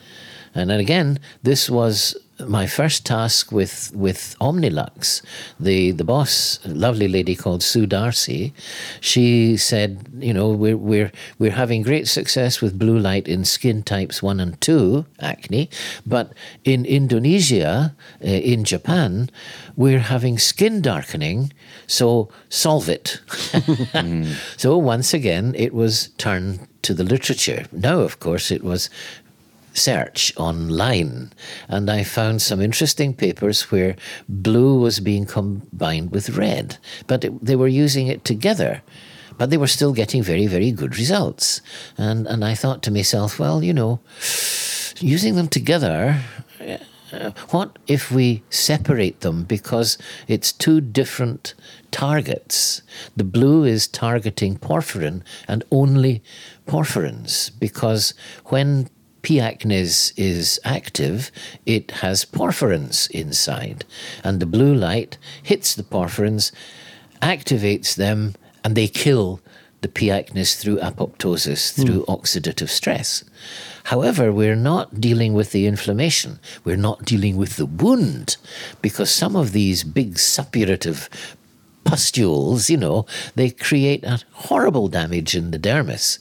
[0.55, 2.16] And then again, this was
[2.47, 5.22] my first task with with Omnilux,
[5.59, 8.53] the the boss, lovely lady called Sue Darcy,
[9.01, 13.82] she said, you know, we're we're we're having great success with blue light in skin
[13.82, 15.70] types one and two acne,
[16.07, 16.32] but
[16.64, 19.30] in Indonesia, uh, in Japan,
[19.76, 21.53] we're having skin darkening.
[21.86, 23.20] So solve it.
[24.57, 27.66] So once again, it was turned to the literature.
[27.72, 28.91] Now, of course, it was
[29.73, 31.33] search online
[31.68, 33.97] and I found some interesting papers where
[34.29, 38.83] blue was being combined with red, but it, they were using it together.
[39.39, 41.62] But they were still getting very, very good results.
[41.97, 44.01] And, and I thought to myself, well, you know,
[44.99, 46.21] using them together,
[47.12, 49.99] uh, what if we separate them because
[50.29, 51.55] it's two different
[51.91, 52.83] targets?
[53.16, 56.23] The blue is targeting porphyrin and only
[56.66, 58.14] porphyrins because
[58.47, 58.89] when
[59.23, 59.37] P.
[59.37, 61.31] acnes is active,
[61.66, 63.85] it has porphyrins inside,
[64.25, 66.53] and the blue light hits the porphyrins,
[67.21, 69.41] activates them, and they kill
[69.83, 70.07] the P.
[70.07, 71.83] acnes through apoptosis, hmm.
[71.83, 73.25] through oxidative stress.
[73.85, 76.39] However, we're not dealing with the inflammation.
[76.64, 78.37] We're not dealing with the wound
[78.83, 81.09] because some of these big suppurative
[81.85, 86.18] pustules, you know, they create a horrible damage in the dermis.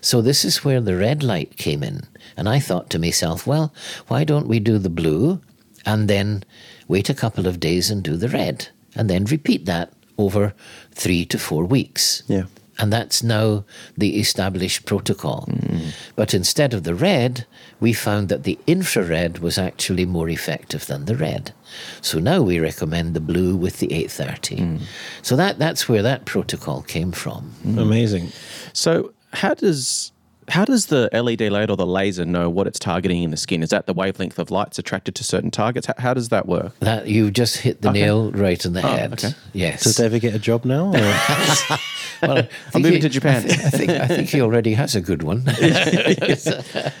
[0.00, 2.02] So this is where the red light came in.
[2.40, 3.70] And I thought to myself, well,
[4.08, 5.42] why don't we do the blue
[5.84, 6.42] and then
[6.88, 10.54] wait a couple of days and do the red and then repeat that over
[10.90, 12.22] three to four weeks.
[12.28, 12.44] Yeah.
[12.78, 13.66] And that's now
[13.98, 15.42] the established protocol.
[15.42, 15.90] Hmm.
[16.16, 17.44] But instead of the red,
[17.78, 21.52] we found that the infrared was actually more effective than the red.
[22.00, 24.56] So now we recommend the blue with the 830.
[24.56, 24.76] Hmm.
[25.20, 27.50] So that, that's where that protocol came from.
[27.64, 27.78] Hmm.
[27.78, 28.32] Amazing.
[28.72, 30.12] So how does
[30.50, 33.62] how does the LED light or the laser know what it's targeting in the skin?
[33.62, 35.86] Is that the wavelength of light's attracted to certain targets?
[35.86, 36.78] How, how does that work?
[36.80, 38.02] That you just hit the Okay.
[38.02, 39.12] nail right in the head.
[39.14, 39.30] okay.
[39.52, 39.84] Yes.
[39.84, 40.88] Does David get a job now?
[40.88, 40.92] or-
[42.22, 43.44] well, I I'm moving he- to Japan.
[43.48, 45.44] I think, I think he already has a good one.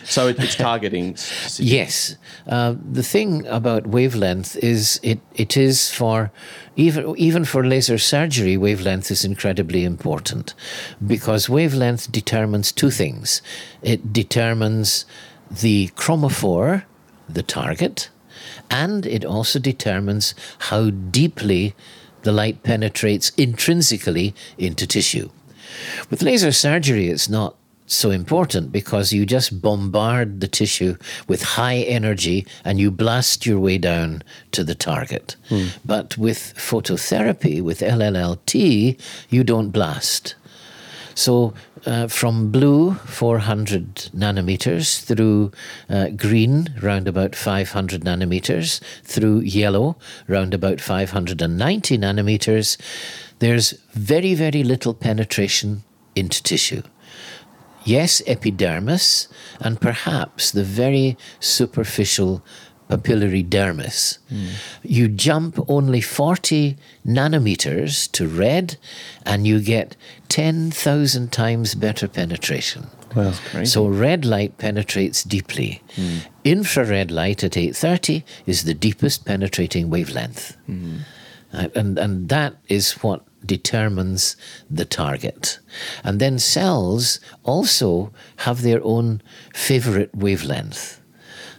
[0.04, 1.16] So it, it's targeting.
[1.58, 2.16] Yes.
[2.48, 6.32] Uh, the thing about wavelength is it, it is for
[6.76, 10.54] even even for laser surgery, wavelength is incredibly important
[11.04, 13.42] because wavelength determines two things.
[13.82, 15.04] It determines
[15.50, 16.84] the chromophore,
[17.28, 18.08] the target,
[18.70, 20.34] and it also determines
[20.70, 21.74] how deeply
[22.22, 25.30] the light penetrates intrinsically into tissue.
[26.10, 27.56] With laser surgery, it's not
[27.92, 33.58] so important because you just bombard the tissue with high energy and you blast your
[33.58, 34.22] way down
[34.52, 35.36] to the target.
[35.84, 40.34] But with phototherapy, with LLLT, you don't blast.
[41.14, 41.52] So
[41.84, 45.50] uh, from blue, 400 nanometers, through
[45.88, 49.96] uh, green, round about 500 nanometers, through yellow,
[50.28, 52.76] round about 590 nanometers,
[53.40, 55.82] there's very, very little penetration
[56.14, 56.82] into tissue.
[57.90, 59.26] Yes, epidermis,
[59.60, 62.40] and perhaps the very superficial
[62.88, 64.18] papillary dermis.
[64.28, 64.48] Hmm.
[64.84, 68.76] You jump only 40 nanometers to red,
[69.26, 69.96] and you get
[70.28, 72.86] 10,000 times better penetration.
[73.66, 75.82] So red light penetrates deeply.
[75.96, 76.18] Hmm.
[76.44, 80.56] Infrared light at 830 is the deepest penetrating wavelength.
[80.66, 80.98] Hmm.
[81.52, 84.36] Uh, and, and that is what determines
[84.70, 85.58] the target.
[86.04, 89.22] And then cells also have their own
[89.54, 91.00] favorite wavelength.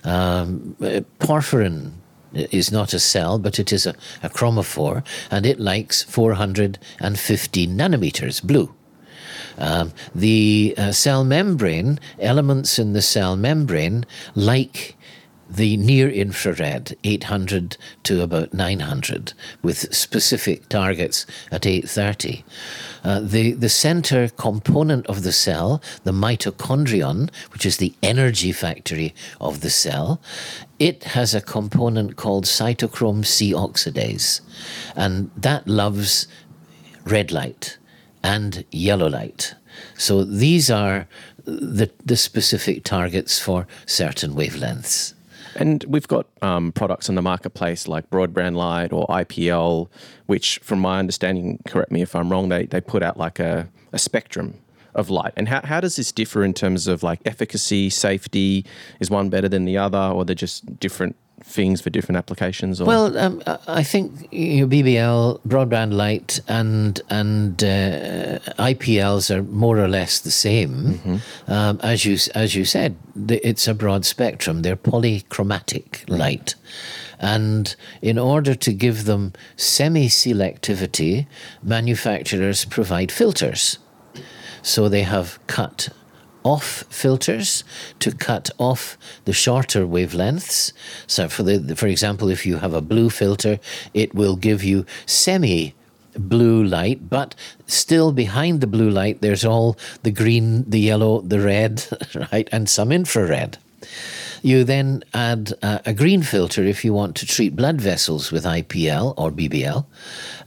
[0.03, 0.75] Um,
[1.19, 1.93] porphyrin
[2.33, 8.41] is not a cell, but it is a, a chromophore, and it likes 450 nanometers
[8.41, 8.73] blue.
[9.57, 14.95] Um, the uh, cell membrane, elements in the cell membrane, like
[15.51, 22.45] the near infrared, 800 to about 900, with specific targets at 830.
[23.03, 29.13] Uh, the, the center component of the cell, the mitochondrion, which is the energy factory
[29.41, 30.21] of the cell,
[30.79, 34.41] it has a component called cytochrome C oxidase,
[34.95, 36.27] and that loves
[37.05, 37.77] red light
[38.23, 39.55] and yellow light.
[39.97, 41.07] So these are
[41.45, 45.13] the, the specific targets for certain wavelengths.
[45.61, 49.89] And we've got um, products in the marketplace like Broadband Light or IPL,
[50.25, 53.69] which, from my understanding, correct me if I'm wrong, they, they put out like a,
[53.91, 54.55] a spectrum
[54.95, 55.33] of light.
[55.37, 58.65] And how, how does this differ in terms of like efficacy, safety?
[58.99, 62.79] Is one better than the other, or they're just different things for different applications?
[62.81, 62.85] Or?
[62.85, 69.79] Well, um, I- think you know, BBL, broadband light, and and uh, IPLs are more
[69.79, 71.21] or less the same.
[71.47, 72.95] Um, as you as you said,
[73.27, 74.61] it's a broad spectrum.
[74.61, 76.55] They're polychromatic light.
[77.19, 81.27] And in order to give them semi selectivity,
[81.61, 83.77] manufacturers provide filters.
[84.63, 85.89] So they have cut
[86.43, 87.63] off filters
[87.99, 90.73] to cut off the shorter wavelengths.
[91.07, 93.59] So, for the, for example, if you have a blue filter,
[93.93, 95.75] it will give you semi
[96.17, 97.35] blue light, but
[97.67, 101.85] still behind the blue light, there's all the green, the yellow, the red,
[102.31, 103.57] right, and some infrared.
[104.41, 108.43] You then add uh, a green filter if you want to treat blood vessels with
[108.43, 109.85] IPL or BBL,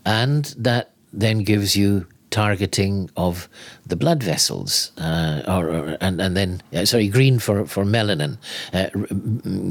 [0.05, 3.49] and that then gives you targeting of
[3.87, 8.39] the blood vessels, uh, or, or, and and then uh, sorry, green for for melanin,
[8.73, 8.89] uh,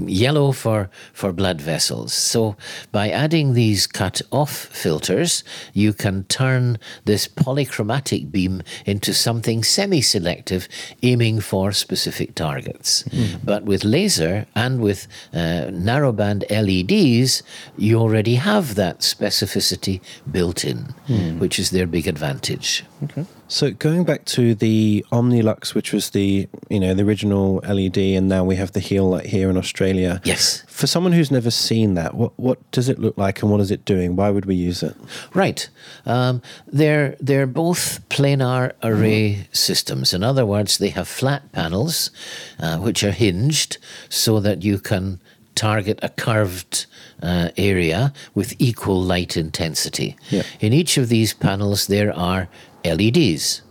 [0.07, 2.13] yellow for for blood vessels.
[2.13, 2.55] So
[2.91, 5.43] by adding these cut off filters,
[5.73, 10.67] you can turn this polychromatic beam into something semi-selective,
[11.01, 13.03] aiming for specific targets.
[13.03, 13.39] Mm.
[13.43, 17.43] But with laser and with uh, narrowband LEDs,
[17.77, 20.01] you already have that specificity
[20.31, 21.39] built in, mm.
[21.39, 22.85] which is their big advantage.
[23.03, 23.25] Okay.
[23.53, 28.27] So going back to the Omnilux, which was the you know the original LED, and
[28.27, 30.21] now we have the Healite here in Australia.
[30.23, 30.63] Yes.
[30.65, 33.69] For someone who's never seen that, what what does it look like, and what is
[33.69, 34.15] it doing?
[34.15, 34.95] Why would we use it?
[35.35, 35.69] Right.
[36.07, 39.55] Um, they're they're both planar array mm.
[39.55, 40.15] systems.
[40.15, 42.09] In other words, they have flat panels,
[42.57, 43.77] uh, which are hinged,
[44.09, 45.21] so that you can
[45.55, 46.85] target a curved
[47.21, 50.15] uh, area with equal light intensity.
[50.29, 50.43] Yeah.
[50.59, 52.47] In each of these panels, there are
[52.85, 53.61] LEDs.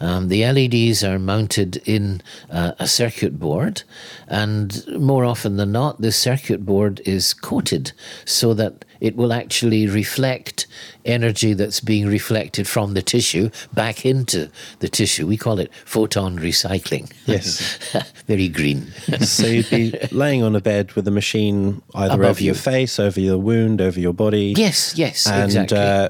[0.00, 3.82] Um, the LEDs are mounted in uh, a circuit board,
[4.28, 7.92] and more often than not, the circuit board is coated
[8.24, 10.66] so that it will actually reflect
[11.04, 15.26] energy that's being reflected from the tissue back into the tissue.
[15.26, 17.12] We call it photon recycling.
[17.26, 17.78] Yes.
[18.26, 18.92] Very green.
[19.20, 22.46] so you'd be laying on a bed with a machine either Above over you.
[22.46, 24.54] your face, over your wound, over your body.
[24.56, 25.78] Yes, yes, and, exactly.
[25.78, 26.08] Uh,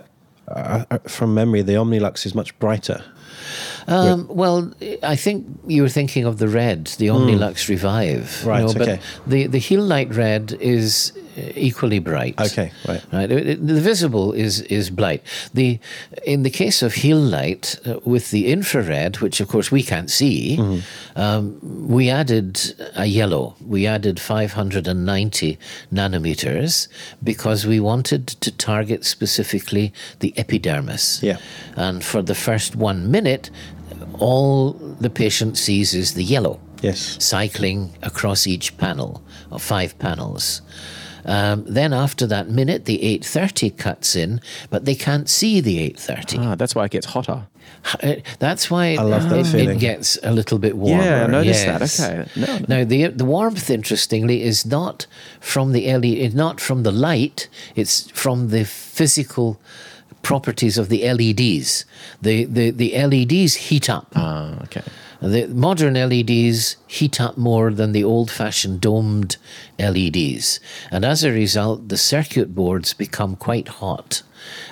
[0.49, 3.05] uh, uh, from memory, the Omnilux is much brighter.
[3.89, 4.73] Um, well,
[5.03, 7.17] I think you were thinking of the red, the hmm.
[7.17, 7.69] Omnilux mm.
[7.69, 8.47] Revive.
[8.47, 9.01] Right, you know, okay.
[9.25, 11.13] But the, the light red is
[11.55, 12.41] equally bright.
[12.41, 13.03] Okay, right.
[13.13, 13.29] Right.
[13.29, 15.23] the visible is is bright.
[15.53, 15.79] The
[16.25, 20.57] in the case of Healite uh, with the infrared, which of course we can't see,
[20.59, 21.21] mm-hmm.
[21.21, 21.59] um,
[21.89, 23.55] we added a yellow.
[23.67, 25.59] We added 590
[25.93, 26.89] nanometers
[27.23, 31.23] because we wanted to target specifically the epidermis.
[31.23, 31.39] Yeah.
[31.77, 33.51] And for the first one minute,
[34.19, 36.61] all the patient sees is the yellow.
[36.83, 37.17] Yes.
[37.25, 40.63] Cycling across each panel of five panels.
[41.25, 44.41] Um, then after that minute, the 830 cuts in,
[44.71, 46.39] but they can't see the 830.
[46.39, 47.49] Ah, that's why it gets hotter.
[48.03, 51.03] Uh, that's why I love that it, it gets a little bit warmer.
[51.03, 51.97] Yeah, I noticed yes.
[51.97, 52.11] that.
[52.11, 52.31] Okay.
[52.41, 52.65] No, no.
[52.69, 55.07] Now the the warmth, interestingly, is not
[55.41, 57.49] from the LED, not from the light.
[57.75, 59.61] It's from the physical
[60.27, 61.85] properties of the LEDs.
[62.21, 64.09] The the the LEDs heat up.
[64.17, 64.83] Ah, okay.
[65.23, 69.37] The modern LEDs heat up more than the old fashioned domed
[69.79, 70.61] LEDs.
[70.91, 74.23] And as a result, the circuit boards become quite hot.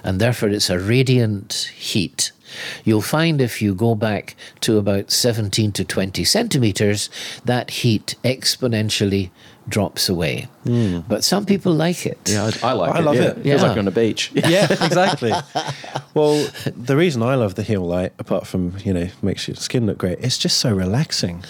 [0.03, 2.33] And therefore, it's a radiant heat.
[2.85, 7.11] You'll find if you go back to about 17 to 20 centimeters,
[7.45, 9.31] that heat exponentially
[9.69, 10.49] drops away.
[10.65, 11.05] Mm.
[11.09, 12.19] But some people like it.
[12.27, 13.01] Yeah, I, I like I it.
[13.01, 13.23] I love yeah.
[13.23, 13.35] it.
[13.35, 13.55] Feels yeah.
[13.62, 14.31] like you're on a beach.
[14.35, 15.33] yeah, exactly.
[16.15, 19.99] well, the reason I love the Healite, apart from you know makes your skin look
[19.99, 21.45] great, it's just so relaxing.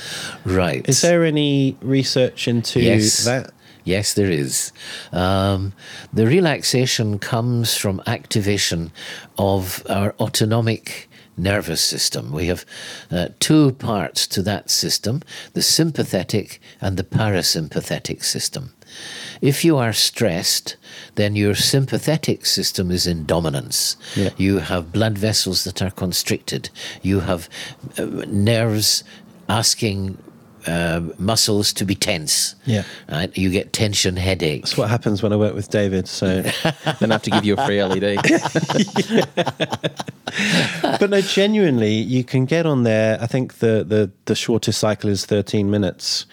[0.45, 0.89] Right.
[0.89, 3.25] Is there any research into yes.
[3.25, 3.51] that?
[3.85, 4.73] Yes, there is.
[5.12, 5.75] Um,
[6.11, 8.93] the relaxation comes from activation
[9.37, 12.32] of our autonomic nervous system.
[12.32, 12.64] We have
[13.11, 15.22] uh, two parts to that system
[15.53, 18.74] the sympathetic and the parasympathetic system.
[19.41, 20.76] If you are stressed,
[21.16, 23.97] then your sympathetic system is in dominance.
[24.14, 24.30] Yeah.
[24.37, 26.70] You have blood vessels that are constricted.
[27.03, 27.49] You have
[27.99, 29.05] uh, nerves
[29.49, 30.18] asking
[30.67, 32.55] uh, muscles to be tense.
[32.65, 32.85] Yeah.
[33.11, 33.37] Right?
[33.37, 34.62] You get tension headache.
[34.62, 36.09] That's what happens when I work with David.
[36.09, 36.43] So
[37.01, 38.19] then I have to give you a free LED.
[40.99, 43.19] but no, genuinely, you can get on there.
[43.21, 46.27] I think the, the, the shortest cycle is 13 minutes.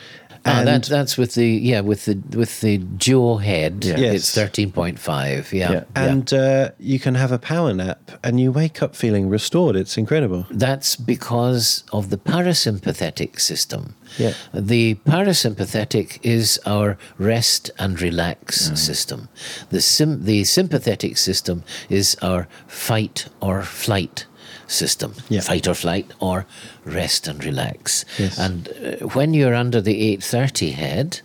[0.43, 3.85] And that, that's with the yeah with the with the dual head.
[3.85, 4.15] Yes.
[4.15, 5.53] It's thirteen point five.
[5.53, 5.83] Yeah, yeah.
[5.95, 9.75] and uh, you can have a power nap, and you wake up feeling restored.
[9.75, 10.47] It's incredible.
[10.49, 13.95] That's because of the parasympathetic system.
[14.17, 14.33] Yeah.
[14.53, 18.77] The parasympathetic is our rest and relax mm.
[18.77, 19.29] system.
[19.69, 24.25] The sim- the sympathetic system is our fight or flight
[24.71, 25.41] system yeah.
[25.41, 26.45] fight or flight or
[26.85, 28.05] rest and relax.
[28.17, 28.37] Yes.
[28.39, 31.21] And uh, when you're under the 830 head,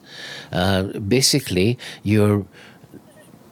[0.52, 2.44] uh, basically you're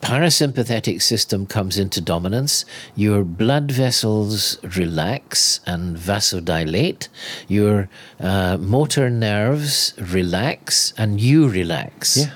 [0.04, 7.08] parasympathetic system comes into dominance, your blood vessels relax and vasodilate,
[7.48, 7.88] your
[8.20, 12.18] uh, motor nerves relax, and you relax.
[12.18, 12.32] Yeah.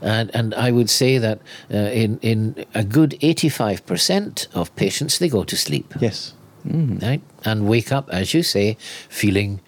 [0.00, 5.28] And, and I would say that uh, in, in a good 85% of patients, they
[5.28, 5.92] go to sleep.
[6.00, 6.32] Yes.
[6.66, 7.22] Right?
[7.44, 8.76] And wake up, as you say,
[9.08, 9.60] feeling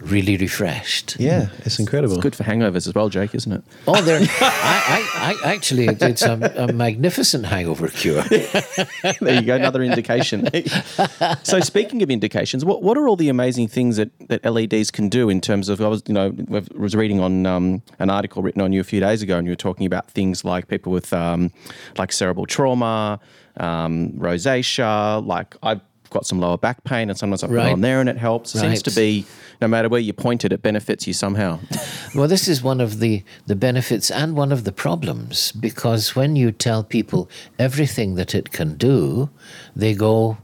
[0.00, 1.16] really refreshed.
[1.18, 2.14] Yeah, it's incredible.
[2.14, 3.62] It's good for hangovers as well, Jake, isn't it?
[3.86, 4.20] Oh, there!
[4.40, 8.22] I, I, I actually, did a, a magnificent hangover cure.
[9.20, 10.48] there you go, another indication.
[11.42, 15.08] so, speaking of indications, what, what are all the amazing things that, that LEDs can
[15.08, 15.80] do in terms of?
[15.80, 18.84] I was, you know, I was reading on um, an article written on you a
[18.84, 21.52] few days ago, and you were talking about things like people with um,
[21.98, 23.20] like cerebral trauma,
[23.58, 25.24] um, rosacea.
[25.24, 25.80] Like I've
[26.10, 27.72] got some lower back pain, and sometimes I put it Right.
[27.72, 28.54] on there, and it helps.
[28.54, 29.24] It seems to be
[29.60, 31.58] no matter where you point it, it benefits you somehow.
[32.14, 36.34] Well, this is one of the, the benefits and one of the problems because when
[36.34, 39.30] you tell people everything that it can do,
[39.76, 40.38] they go,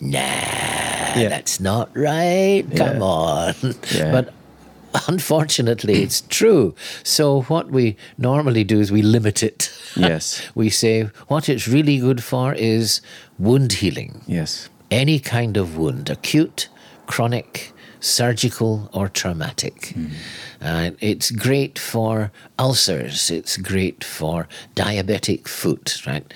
[0.00, 2.64] nah, that's not right.
[2.74, 3.54] Come on.
[3.94, 4.10] Yeah.
[4.10, 4.32] But
[5.08, 6.74] unfortunately, it's true.
[7.02, 9.70] So, what we normally do is we limit it.
[9.96, 10.42] yes.
[10.54, 13.00] We say what it's really good for is
[13.38, 14.68] wound healing Yes.
[14.92, 16.68] Any kind of wound, acute,
[17.06, 19.94] chronic, surgical, or traumatic.
[20.60, 23.30] Uh, it's great for ulcers.
[23.30, 26.32] It's great for diabetic foot, right?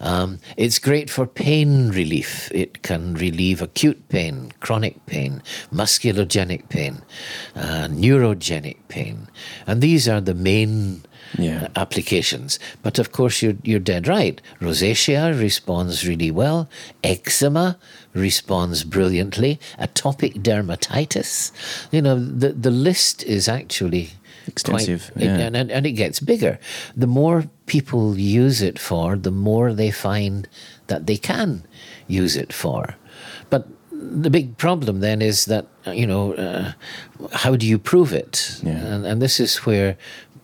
[0.00, 2.50] Um, it's great for pain relief.
[2.52, 5.42] It can relieve acute pain, chronic pain,
[5.72, 7.02] musculogenic pain,
[7.56, 9.28] uh, neurogenic pain.
[9.66, 11.02] And these are the main
[11.36, 11.64] Yeah.
[11.64, 12.58] uh, applications.
[12.82, 14.40] But of course, you're, you're dead right.
[14.60, 16.68] Rosacea responds really well.
[17.04, 17.78] Eczema
[18.14, 19.60] responds brilliantly.
[19.78, 21.52] Atopic dermatitis.
[21.92, 24.10] You know, the, the list is actually
[24.46, 25.36] Extensive, quite, yeah.
[25.38, 26.58] and, and, and it gets bigger.
[26.96, 30.48] The more people use it for, the more they find
[30.86, 31.66] that they can
[32.06, 32.96] use it for.
[33.50, 36.72] But the big problem then is that, you know, uh,
[37.32, 38.58] how do you prove it?
[38.62, 38.72] Yeah.
[38.72, 39.98] And, and this is where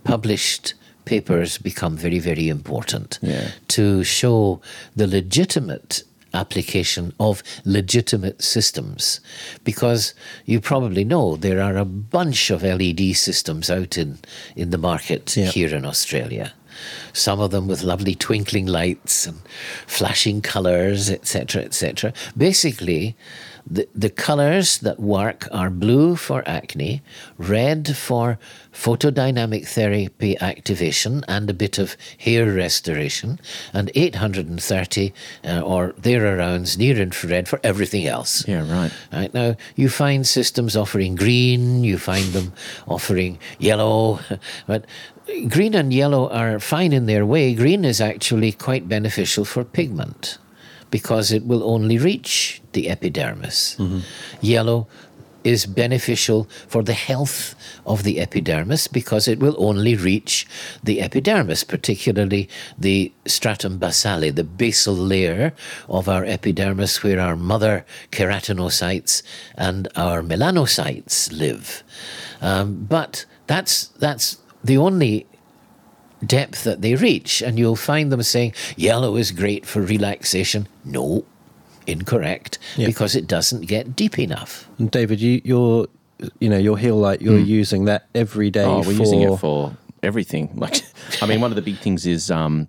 [0.05, 0.74] published
[1.05, 3.48] papers become very, very important Yeah.
[3.68, 4.61] to show
[4.96, 6.02] the legitimate
[6.32, 9.20] application of legitimate systems
[9.62, 10.14] because
[10.46, 14.18] you probably know there are a bunch of LED systems out in,
[14.57, 16.52] in the market here in Australia.
[17.12, 19.38] Some of them with lovely twinkling lights and
[19.86, 22.12] flashing colours, etc., etc.
[22.36, 23.14] Basically,
[23.66, 27.02] the, the colours that work are blue for acne,
[27.38, 28.38] red for
[28.72, 33.40] photodynamic therapy activation and a bit of hair restoration,
[33.72, 38.46] and 830 uh, or thereabouts near infrared for everything else.
[38.46, 38.92] Yeah, right.
[39.12, 42.52] Right now, you find systems offering green, you find them
[42.86, 44.20] offering yellow,
[44.66, 44.84] but
[45.48, 47.54] green and yellow are fine in their way.
[47.54, 50.36] Green is actually quite beneficial for pigment
[50.90, 53.76] because it will only reach the epidermis.
[54.40, 54.86] Yellow
[55.44, 57.54] is beneficial for the health
[57.84, 60.46] of the epidermis because it will only reach
[60.82, 62.48] the epidermis, particularly
[62.78, 65.52] the stratum basale, the basal layer
[65.86, 69.22] of our epidermis where our mother keratinocytes
[69.54, 71.82] and our melanocytes live.
[72.40, 75.26] Um, but that's, that's the only
[76.24, 80.66] depth that they reach, and you'll find them saying yellow is great for relaxation.
[80.86, 81.26] No,
[81.87, 82.87] incorrect, Yeah.
[82.87, 84.68] because it doesn't get deep enough.
[84.78, 85.87] And David, you, you're,
[86.41, 88.64] you know, your Healite, you're using that every day.
[88.64, 90.51] Oh, we're for, using it for everything.
[90.57, 90.82] Like,
[91.20, 92.68] I mean, one of the big things is um,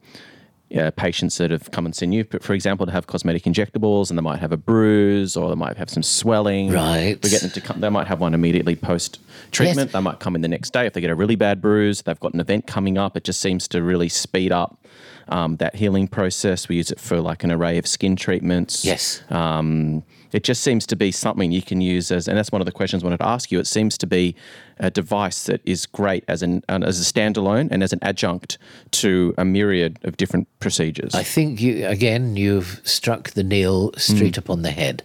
[0.69, 4.17] yeah, patients that have come and seen you, for example, to have cosmetic injectables, and
[4.17, 6.71] they might have a bruise or they might have some swelling.
[6.71, 7.17] Right.
[7.23, 7.81] We get them to come.
[7.81, 9.19] They might have one immediately post
[9.51, 9.87] treatment.
[9.87, 9.93] Yes.
[9.93, 12.01] They might come in the next day if they get a really bad bruise.
[12.01, 13.15] They've got an event coming up.
[13.15, 14.79] It just seems to really speed up.
[15.27, 16.69] Um, that healing process.
[16.69, 18.85] We use it for like an array of skin treatments.
[18.85, 19.23] Yes.
[19.31, 22.65] Um, it just seems to be something you can use as, and that's one of
[22.65, 23.59] the questions I wanted to ask you.
[23.59, 24.35] It seems to be
[24.79, 28.57] a device that is great as an an- as a standalone and as an adjunct
[28.91, 31.15] to a myriad of different procedures.
[31.15, 35.01] I think you again you've struck the nail straight upon the head.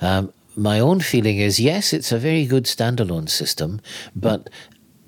[0.00, 3.80] Um, my own feeling is yes, it's a very good standalone system,
[4.14, 4.50] but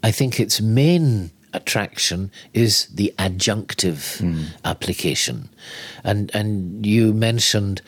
[0.03, 4.21] I think its main attraction is the adjunctive
[4.65, 5.49] application,
[6.03, 7.81] and and you mentioned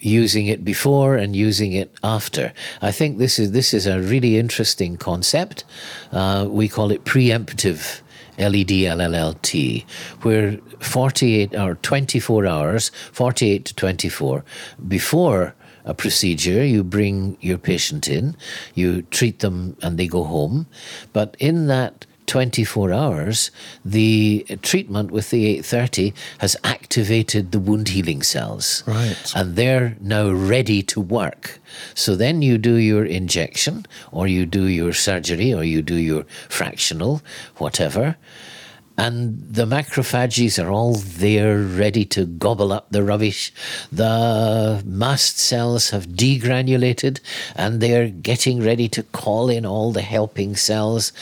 [0.00, 2.52] using it before and using it after.
[2.80, 5.64] I think this is this is a really interesting concept.
[6.12, 8.00] Uh, we call it preemptive
[8.38, 9.84] LED LLLT,
[10.22, 14.44] where 48 or 24 hours, 48 to 24
[14.86, 15.54] before
[15.84, 18.36] a procedure, you bring your patient in,
[18.74, 20.66] you treat them, and they go home.
[21.12, 23.50] But in that 24 hours,
[23.84, 28.84] the treatment with the 830 has activated the wound healing cells.
[28.86, 29.32] Right.
[29.34, 31.58] And they're now ready to work.
[31.94, 36.24] So then you do your injection, or you do your surgery, or you do your
[36.48, 37.22] fractional,
[37.56, 38.16] whatever.
[38.98, 43.52] And the macrophages are all there ready to gobble up the rubbish.
[43.92, 47.20] The mast cells have degranulated
[47.54, 51.12] and they're getting ready to call in all the helping cells.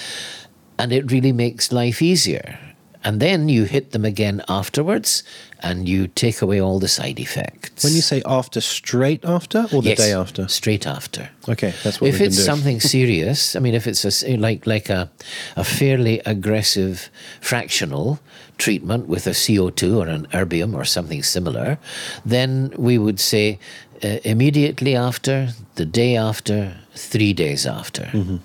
[0.78, 2.58] And it really makes life easier.
[3.06, 5.22] And then you hit them again afterwards
[5.60, 7.84] and you take away all the side effects.
[7.84, 10.48] When you say after, straight after or the Yes, day after?
[10.48, 11.30] Straight after.
[11.48, 15.08] Okay, that's what if it's something serious, I mean, if it's a like like a
[15.54, 17.08] a fairly aggressive
[17.40, 18.18] fractional
[18.58, 21.78] treatment with a CO2 or an erbium or something similar,
[22.24, 23.60] then we would say
[24.02, 28.02] uh, immediately after, the day after, three days after.
[28.12, 28.36] Mm-hmm.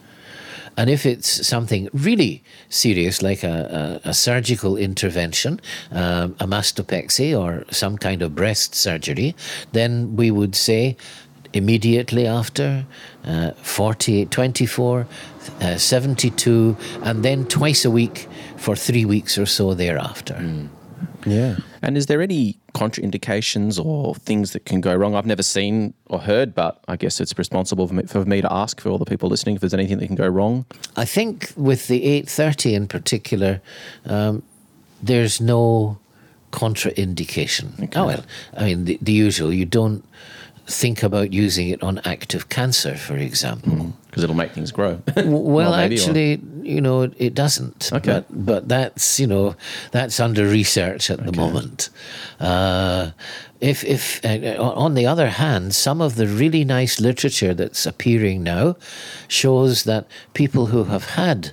[0.78, 5.60] And if it's something really serious, like a, a, a surgical intervention,
[5.92, 9.36] um, a mastopexy or some kind of breast surgery,
[9.74, 10.96] then we would say
[11.54, 12.86] immediately after,
[13.26, 15.08] uh, 48, 24,
[15.60, 20.36] uh, 72, and then twice a week for three weeks or so thereafter.
[21.26, 21.58] yeah.
[21.82, 25.16] And is there any contraindications or things that can go wrong?
[25.16, 28.52] I've never seen or heard, but I guess it's responsible for me, for me to
[28.52, 30.66] ask for all the people listening if there's anything that can go wrong.
[30.96, 33.62] I think with the 830 in particular,
[34.06, 34.44] um,
[35.02, 35.98] there's no
[36.52, 37.92] contraindication.
[37.96, 38.24] Oh, well,
[38.56, 39.54] I mean, the, the usual.
[39.54, 40.06] You don't
[40.68, 43.94] think about using it on active cancer, for example.
[44.08, 45.02] Because it'll make things grow.
[45.16, 47.92] Well, maybe, or- actually, you know, it doesn't.
[47.94, 48.12] Okay.
[48.12, 49.56] But, but that's, you know,
[49.92, 51.90] that's under research at the moment.
[52.40, 53.12] Uh,
[53.60, 58.44] if, if uh, on the other hand, some of the really nice literature that's appearing
[58.44, 58.76] now
[59.28, 61.52] shows that people who have had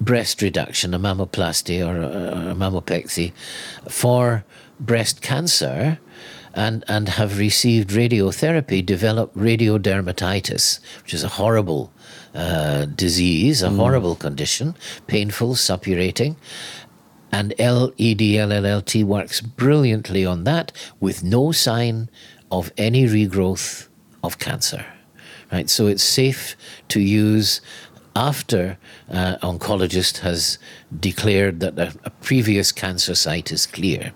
[0.00, 3.32] breast reduction, a mammoplasty or a, a mammopexy,
[3.88, 4.44] for
[4.78, 5.98] breast cancer
[6.56, 11.92] and, and have received radiotherapy develop radiodermatitis, which is a horrible
[12.34, 14.74] uh, disease, a horrible condition,
[15.06, 16.36] painful, suppurating.
[17.30, 22.08] And LEDLLT works brilliantly on that with no sign
[22.50, 23.88] of any regrowth
[24.24, 24.86] of cancer.
[25.52, 26.56] Right, so it's safe
[26.88, 27.60] to use
[28.16, 28.78] after
[29.10, 30.58] uh, oncologist has
[30.98, 34.12] declared that a, a previous cancer site is clear.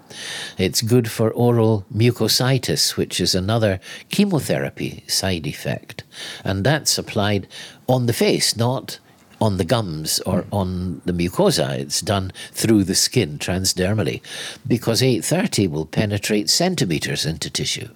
[0.57, 3.79] It's good for oral mucositis, which is another
[4.09, 6.03] chemotherapy side effect,
[6.43, 7.47] and that's applied
[7.87, 8.99] on the face, not
[9.39, 11.79] on the gums or on the mucosa.
[11.79, 14.23] It's done through the skin transdermally
[14.67, 17.89] because 830 will penetrate centimeters into tissue.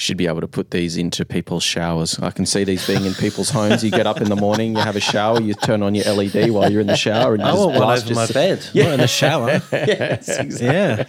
[0.00, 2.20] Should be able to put these into people's showers.
[2.20, 3.82] I can see these being in people's homes.
[3.82, 6.50] You get up in the morning, you have a shower, you turn on your LED
[6.52, 8.34] while you're in the shower, and oh, I just want one blast over my just-
[8.34, 9.60] bed, not in the shower.
[9.72, 10.66] Yes, exactly.
[10.66, 11.04] yeah.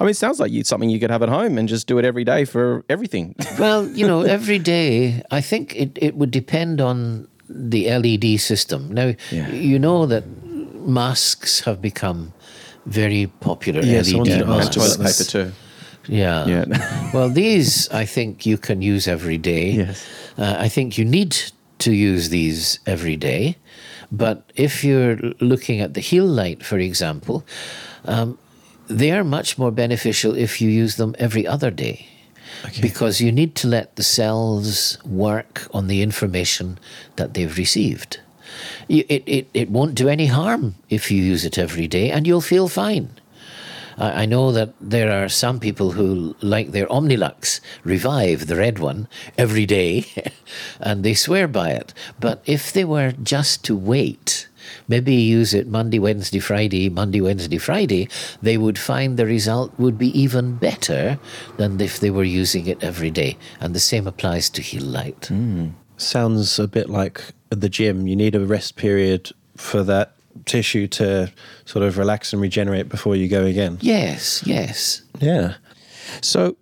[0.00, 1.98] I mean, it sounds like you something you could have at home and just do
[1.98, 3.36] it every day for everything.
[3.60, 8.90] Well, you know, every day, I think it, it would depend on the LED system.
[8.92, 9.48] Now, Yeah.
[9.50, 10.24] you know that
[10.84, 12.32] masks have become
[12.86, 13.82] very popular.
[13.82, 14.76] Yes, I LED wanted to and ask masks.
[14.76, 15.52] toilet paper too.
[16.08, 16.46] Yeah.
[16.46, 17.10] Yeah.
[17.14, 19.70] well, these I think you can use every day.
[19.70, 20.06] Yes.
[20.38, 21.36] Uh, I think you need
[21.78, 23.56] to use these every day.
[24.10, 27.44] But if you're looking at the Healite, for example,
[28.04, 28.38] um,
[28.88, 32.08] they are much more beneficial if you use them every other day.
[32.80, 36.78] Because you need to let the cells work on the information
[37.16, 38.20] that they've received.
[38.88, 42.42] It, it, it won't do any harm if you use it every day, and you'll
[42.42, 43.08] feel fine.
[43.98, 48.78] I I know that there are some people who like their Omnilux Revive, the red
[48.78, 50.06] one, every day,
[50.80, 51.92] and they swear by it.
[52.20, 54.48] But if they were just to wait,
[54.88, 58.08] maybe use it Monday, Wednesday, Friday, Monday, Wednesday, Friday,
[58.40, 61.18] they would find the result would be even better
[61.56, 63.36] than if they were using it every day.
[63.60, 65.26] And the same applies to Healite.
[65.26, 65.68] Hmm.
[65.96, 68.06] Sounds a bit like the gym.
[68.06, 70.14] You need a rest period for that
[70.44, 71.32] tissue to
[71.64, 73.78] sort of relax and regenerate before you go again.
[73.80, 75.02] Yes, yes.
[75.20, 75.54] Yeah.
[76.20, 76.56] So,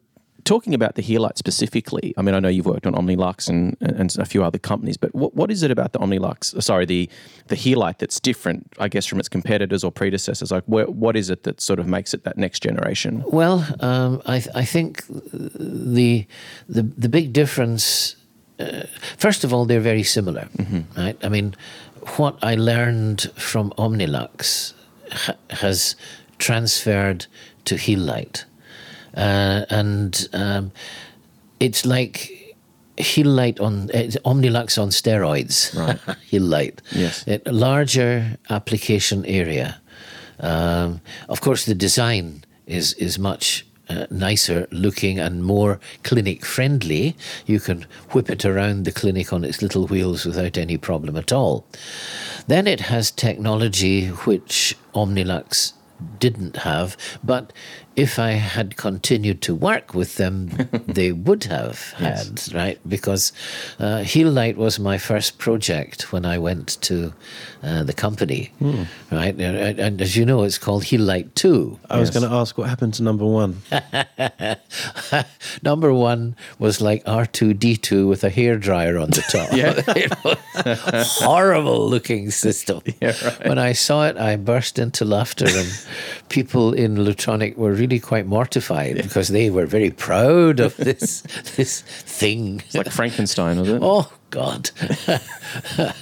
[0.45, 4.17] talking about the Healite specifically, I mean, I know you've worked on Omnilux and, and
[4.19, 7.09] a few other companies, but what, what is it about the Omnilux, uh, sorry, the,
[7.49, 10.51] the Healite that's different, I guess, from its competitors or predecessors?
[10.51, 13.23] Like, where, what is it that sort of makes it that next generation?
[13.27, 16.27] Well, um, I, th- I think the,
[16.69, 18.17] the the big difference.
[18.59, 18.83] Uh,
[19.17, 20.49] first of all, they're very similar,
[20.97, 21.17] right?
[21.23, 21.55] I mean,
[22.17, 24.73] what I learned from Omnilux
[25.13, 25.97] ha- has
[26.39, 27.27] transferred
[27.65, 28.45] to Healite,
[29.17, 30.73] uh, and um,
[31.59, 32.57] it's like
[32.99, 35.77] Healite on Omnilux on steroids.
[35.77, 35.99] Right.
[36.31, 36.81] Healite.
[36.93, 37.25] Yes.
[37.27, 39.81] A larger application area.
[40.41, 47.17] Um, of course, the design is is much uh, nicer looking and more clinic friendly.
[47.45, 51.33] You can whip it around the clinic on its little wheels without any problem at
[51.33, 51.67] all.
[52.47, 55.73] Then it has technology which Omnilux
[56.19, 57.53] didn't have, but
[58.01, 60.49] if I had continued to work with them,
[60.87, 62.79] they would have had, right?
[62.89, 63.33] Because
[63.79, 67.13] uh, Light was my first project when I went to
[67.63, 68.53] uh, the company,
[69.13, 69.35] right?
[69.35, 71.79] And, and as you know, it's called Healite 2.
[71.91, 73.61] I was going to ask what happened to number one.
[75.63, 79.51] Number one was like R2D2 with a hairdryer on the top.
[79.61, 79.75] Yeah.
[81.21, 82.81] Horrible looking system.
[83.45, 85.69] When I saw it, I burst into laughter, and
[86.29, 91.23] people in Lutronic were really quite mortified because they were very proud of this
[91.57, 92.63] this thing.
[92.67, 93.81] It's like Frankenstein, was it?
[93.83, 94.71] Oh God!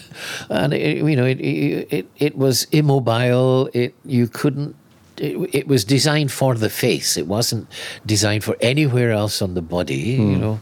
[0.51, 3.71] and it, you know, it, it it was immobile.
[3.73, 4.77] It you couldn't.
[5.17, 7.17] It, it was designed for the face.
[7.17, 7.67] It wasn't
[8.07, 9.97] designed for anywhere else on the body.
[9.97, 10.41] You hmm.
[10.41, 10.61] know,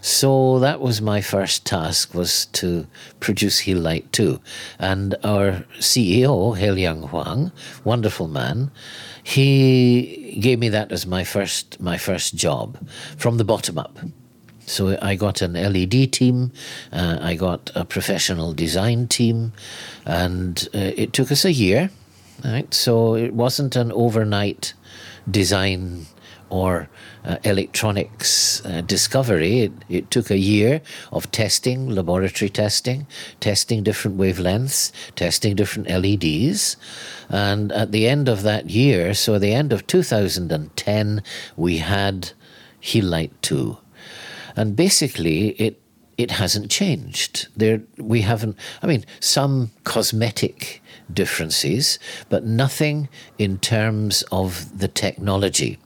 [0.00, 2.86] so that was my first task was to
[3.20, 4.40] produce Healite Two,
[4.78, 7.52] and our CEO Haelyung Hwang,
[7.84, 8.72] wonderful man,
[9.22, 12.78] he gave me that as my first my first job
[13.16, 13.98] from the bottom up.
[14.66, 16.52] So I got an LED team,
[16.92, 19.52] uh, I got a professional design team,
[20.06, 21.90] and uh, it took us a year.
[22.44, 24.74] Right, so it wasn't an overnight
[25.30, 26.06] design
[26.50, 26.88] or
[27.24, 29.60] uh, electronics uh, discovery.
[29.60, 30.80] It, it took a year
[31.12, 33.06] of testing, laboratory testing,
[33.40, 36.76] testing different wavelengths, testing different LEDs.
[37.28, 41.22] And at the end of that year, so at the end of 2010,
[41.56, 42.32] we had
[42.94, 43.78] Light 2
[44.56, 45.78] and basically it
[46.18, 47.48] it hasn't changed.
[47.56, 48.56] There we haven't.
[48.82, 51.98] I mean, some cosmetic differences,
[52.28, 53.08] but nothing
[53.38, 55.78] in terms of the technology.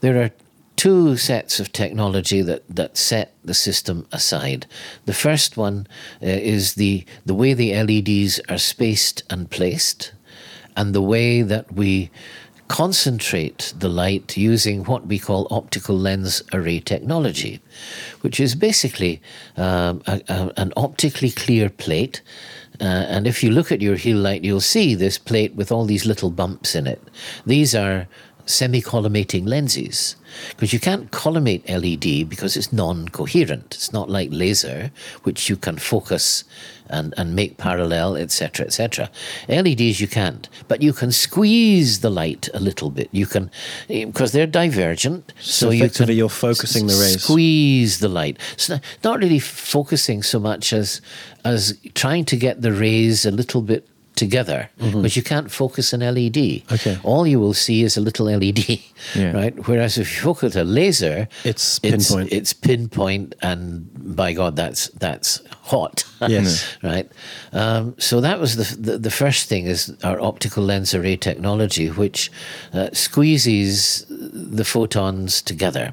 [0.00, 0.30] There are
[0.76, 4.66] two sets of technology that, that set the system aside.
[5.04, 5.86] The first one
[6.22, 10.12] uh, is the the way the LEDs are spaced and placed,
[10.76, 12.10] and the way that we
[12.68, 17.60] concentrate the light using what we call optical lens array technology,
[18.20, 19.20] which is basically
[19.56, 22.22] um, a, a, an optically clear plate.
[22.80, 26.06] Uh, and if you look at your Healite, you'll see this plate with all these
[26.06, 27.02] little bumps in it.
[27.44, 28.06] These are
[28.50, 30.16] semi-collimating lenses
[30.50, 33.74] because you can't collimate LED because it's non-coherent.
[33.74, 34.90] It's not like laser,
[35.22, 36.44] which you can focus
[36.88, 39.10] and, and make parallel, etc., etc.
[39.48, 43.08] LEDs you can't, but you can squeeze the light a little bit.
[43.12, 43.50] You can
[43.88, 47.22] eh, because they're divergent, so, So you effectively can you're focusing the rays.
[47.22, 48.38] Squeeze the light.
[48.52, 51.00] It's not, not really focusing so much as
[51.44, 53.86] as trying to get the rays a little bit
[54.20, 54.68] together,
[55.02, 56.34] but you can't focus an LED.
[56.34, 56.74] Mm-hmm.
[56.74, 56.96] Okay.
[57.02, 58.58] All you will see is a little LED,
[59.14, 59.32] Yeah.
[59.40, 59.54] right?
[59.68, 62.28] Whereas if you focus a laser, It's pinpoint.
[62.32, 65.40] It's, pinpoint, and by God, that's that's
[65.72, 66.04] hot.
[66.28, 66.64] Yes.
[66.82, 67.08] right.
[67.52, 71.88] Um, so that was the, the the first thing is our optical lens array technology,
[72.02, 72.30] which
[72.74, 74.04] uh, squeezes
[74.58, 75.92] the photons together.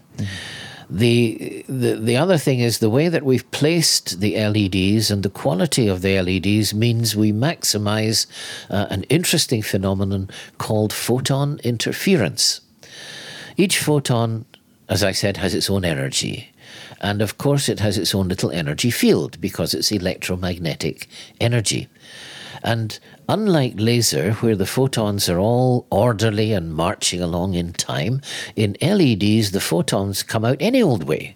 [0.89, 5.29] The, the the other thing is the way that we've placed the LEDs and the
[5.29, 8.25] quality of the LEDs means we maximize
[8.69, 12.61] uh, an interesting phenomenon called photon interference.
[13.57, 14.45] Each photon,
[14.87, 16.53] as I said, has its own energy.
[17.01, 21.07] And of course, it has its own little energy field because it's electromagnetic
[21.41, 21.89] energy.
[22.63, 28.21] And unlike laser, where the photons are all orderly and marching along in time,
[28.55, 31.35] in LEDs, the photons come out any old way.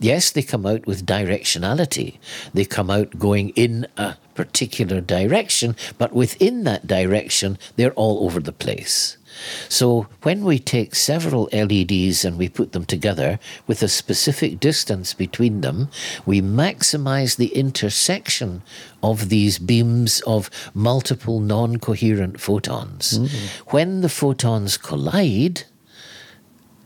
[0.00, 2.18] Yes, they come out with directionality.
[2.52, 8.40] They come out going in a particular direction, but within that direction, they're all over
[8.40, 9.17] the place.
[9.68, 15.14] So when we take several LEDs and we put them together with a specific distance
[15.14, 15.88] between them,
[16.26, 18.62] we maximize the intersection
[19.02, 23.18] of these beams of multiple non coherent photons.
[23.18, 23.70] Mm-hmm.
[23.70, 25.64] When the photons collide,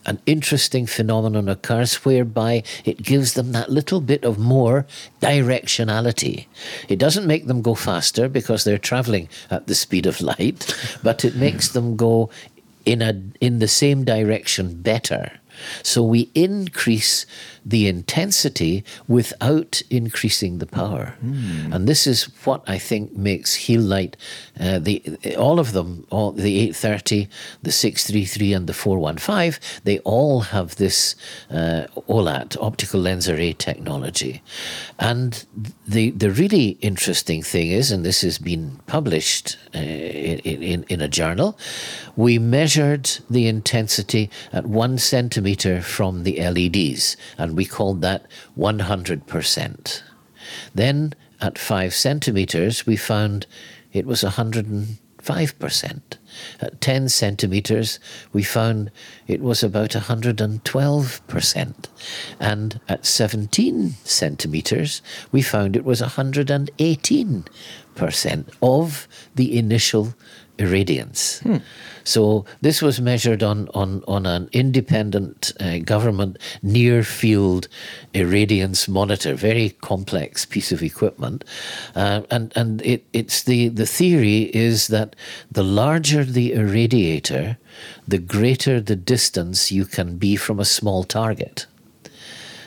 [0.04, 4.86] an interesting phenomenon occurs whereby it gives them that little bit of more
[5.20, 6.46] directionality.
[6.88, 11.24] It doesn't make them go faster because they're traveling at the speed of light, but
[11.24, 12.30] it makes them go
[12.84, 15.32] in a in the same direction better.
[15.82, 17.26] So we increase
[17.64, 21.14] the intensity without increasing the power.
[21.74, 24.16] And this is what I think makes Healite,
[24.58, 25.02] uh, the,
[25.36, 27.28] all of them, all, the 830,
[27.62, 31.14] the 633, and the 415, they all have this
[31.50, 34.42] uh, OLAT, optical lens array technology.
[34.98, 35.44] And
[35.86, 41.00] the, the really interesting thing is, and this has been published uh, in, in, in
[41.00, 41.58] a journal,
[42.16, 48.26] we measured the intensity at one centimeter from the LEDs, and we called that
[48.56, 50.02] 100%.
[50.74, 53.46] Then at five centimeters, we found
[53.92, 56.00] it was 105%.
[56.60, 57.98] At 10 centimeters,
[58.32, 58.90] we found
[59.26, 61.74] it was about 112%.
[62.40, 70.14] And at 17 centimeters, we found it was 118% of the initial
[70.58, 71.42] irradiance.
[71.42, 71.58] Hmm.
[72.04, 77.68] So this was measured on, on, on an independent uh, government near field
[78.14, 81.44] irradiance monitor, very complex piece of equipment.
[81.94, 85.16] Uh, and and it, it's the, the theory is that
[85.50, 87.56] the larger the irradiator,
[88.06, 91.66] the greater the distance you can be from a small target.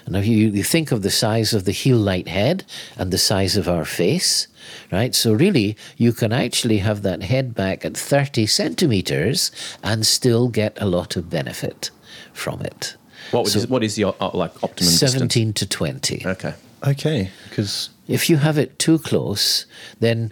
[0.06, 2.64] And if you, you think of the size of the Healite head
[2.98, 4.48] and the size of our face,
[4.92, 5.16] right?
[5.16, 9.52] So really, you can actually have that head back at 30 centimeters
[9.84, 11.90] and still get a lot of benefit
[12.34, 12.96] from it.
[13.32, 15.14] What, was, what is your uh, like optimum distance?
[15.14, 16.24] 17 to 20.
[16.26, 16.54] Okay.
[16.86, 19.66] Okay, because If you have it too close,
[20.00, 20.32] then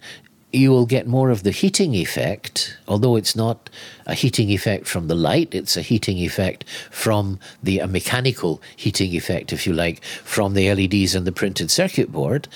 [0.53, 3.69] you will get more of the heating effect, although it's not
[4.05, 9.13] a heating effect from the light, it's a heating effect from the a mechanical heating
[9.13, 12.47] effect, if you like, from the LEDs and the printed circuit board.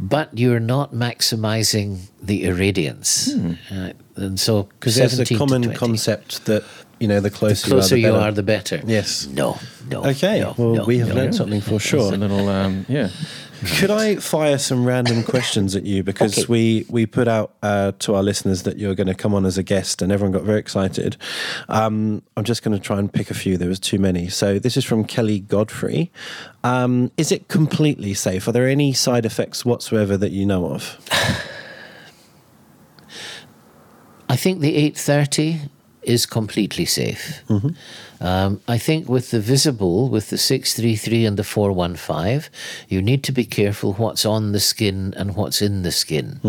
[0.00, 3.58] But you're not maximizing the irradiance.
[3.70, 6.64] Uh, and so, because there's a common concept that
[7.00, 8.80] you know the closer, The closer, you you are, are, the better.
[8.84, 9.26] Yes.
[9.26, 9.58] No,
[9.88, 10.04] no.
[10.04, 11.14] Okay, no, well, no, we have no.
[11.14, 12.12] learned something for sure.
[12.12, 13.10] a little, um, yeah.
[13.78, 16.46] Could I fire some random questions at you because Okay.
[16.48, 19.58] we we put out uh, to our listeners that you're going to come on as
[19.58, 21.16] a guest, and everyone got very excited.
[21.68, 23.56] Um, I'm just going to try and pick a few.
[23.56, 24.28] There was too many.
[24.28, 26.12] So this is from Kelly Godfrey.
[26.62, 28.46] Um, is it completely safe?
[28.46, 30.96] Are there any side effects whatsoever that you know of?
[34.28, 35.60] I think the 830
[36.02, 37.42] is completely safe.
[38.20, 42.50] Um, I think with the visible, with the 633 and the 415,
[42.88, 46.40] you need to be careful what's on the skin and what's in the skin.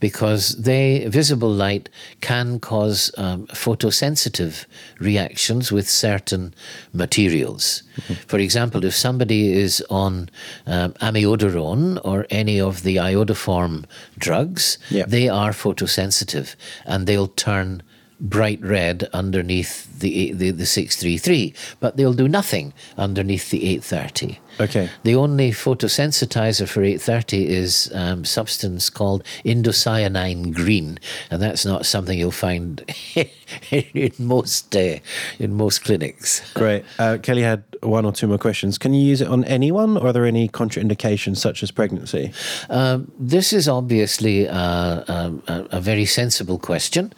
[0.00, 1.88] Because they, visible light
[2.20, 4.66] can cause um, photosensitive
[4.98, 6.52] reactions with certain
[6.92, 7.82] materials.
[8.26, 10.30] For example, if somebody is on
[10.66, 13.84] um, amiodarone or any of the iodoform
[14.18, 15.04] drugs, Yeah.
[15.06, 16.54] they are photosensitive
[16.86, 17.82] and they'll turn
[18.20, 24.40] bright red underneath the, the, the 633, but they'll do nothing underneath the 830.
[24.60, 24.90] Okay.
[25.04, 30.98] The only photosensitizer for 830 is um, substance called indocyanine green,
[31.30, 32.82] and that's not something you'll find
[33.70, 34.98] in most uh,
[35.38, 36.52] in most clinics.
[36.54, 36.84] Great.
[36.98, 38.78] Uh, Kelly had one or two more questions.
[38.78, 42.32] Can you use it on anyone, or are there any contraindications such as pregnancy?
[42.68, 47.12] Um, this is obviously uh, um, a, a very sensible question.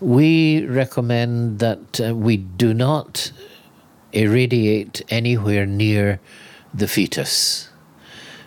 [0.00, 3.32] We recommend that uh, we do not
[4.12, 6.20] irradiate anywhere near
[6.74, 7.68] the fetus.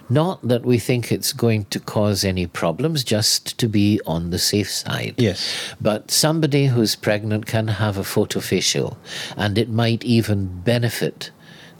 [0.09, 4.39] Not that we think it's going to cause any problems, just to be on the
[4.39, 5.15] safe side.
[5.17, 5.73] Yes.
[5.81, 8.95] But somebody who's pregnant can have a photofacial,
[9.35, 11.31] and it might even benefit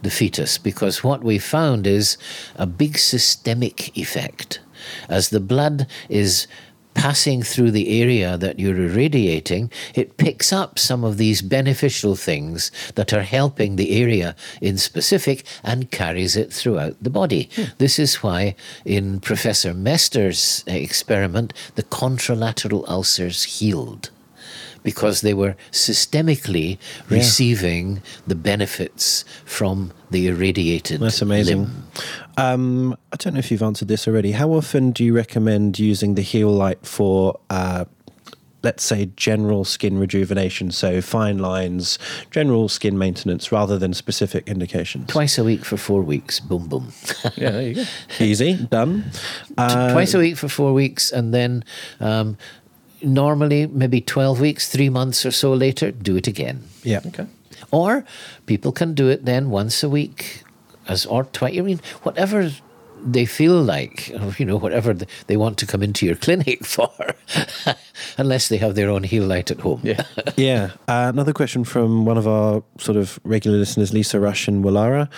[0.02, 2.18] the fetus because what we found is
[2.56, 4.60] a big systemic effect.
[5.10, 6.48] As the blood is
[6.98, 12.72] passing through the area that you're irradiating, it picks up some of these beneficial things
[12.96, 17.50] that are helping the area in specific and carries it throughout the body.
[17.56, 17.66] Hmm.
[17.78, 24.10] This is why in Professor Mester's experiment, the contralateral ulcers healed.
[24.84, 26.78] Because they were systemically
[27.10, 31.02] receiving the benefits from the irradiated.
[31.02, 31.70] That's amazing.
[32.38, 34.32] Um, I don't know if you've answered this already.
[34.32, 37.86] How often do you recommend using the Healite for, uh,
[38.64, 40.72] let's say, general skin rejuvenation?
[40.72, 41.98] So fine lines,
[42.32, 45.08] general skin maintenance, rather than specific indications.
[45.08, 46.40] Twice a week for four weeks.
[46.40, 46.94] Boom, boom.
[47.36, 47.84] Yeah, there you go.
[48.24, 49.12] Easy, done.
[49.58, 51.64] Uh, Twice a week for four weeks, and then
[52.00, 52.38] um,
[53.02, 56.64] normally maybe 12 weeks, three months or so later, do it again.
[56.84, 57.02] yeah.
[57.06, 57.28] Okay.
[57.72, 58.06] Or
[58.46, 60.44] people can do it then once a week,
[60.88, 61.58] as or twice.
[61.58, 62.52] I mean, whatever
[63.04, 64.10] they feel like,
[64.40, 64.94] you know, whatever
[65.28, 66.90] they want to come into your clinic for,
[68.18, 69.82] unless they have their own Healite at home.
[69.84, 70.04] Yeah.
[70.38, 70.72] yeah.
[70.88, 75.10] Uh, another question from one of our sort of regular listeners, Lisa Rush and Wallara.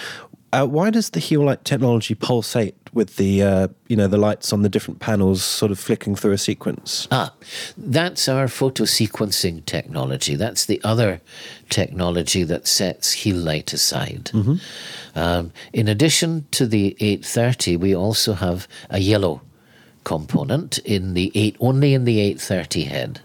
[0.52, 4.64] Uh, why does the Healite technology pulsate with the uh, you know the lights on
[4.64, 7.08] the different panels sort of flicking through a sequence?
[7.12, 7.34] Ah,
[7.78, 10.36] that's our photo sequencing technology.
[10.36, 11.22] That's the other
[11.70, 14.26] technology that sets Healite aside.
[14.34, 14.56] Mm-hmm.
[15.16, 19.42] Um, in addition to the 830, we also have a yellow
[20.04, 23.22] component in the eight only in the 830 head,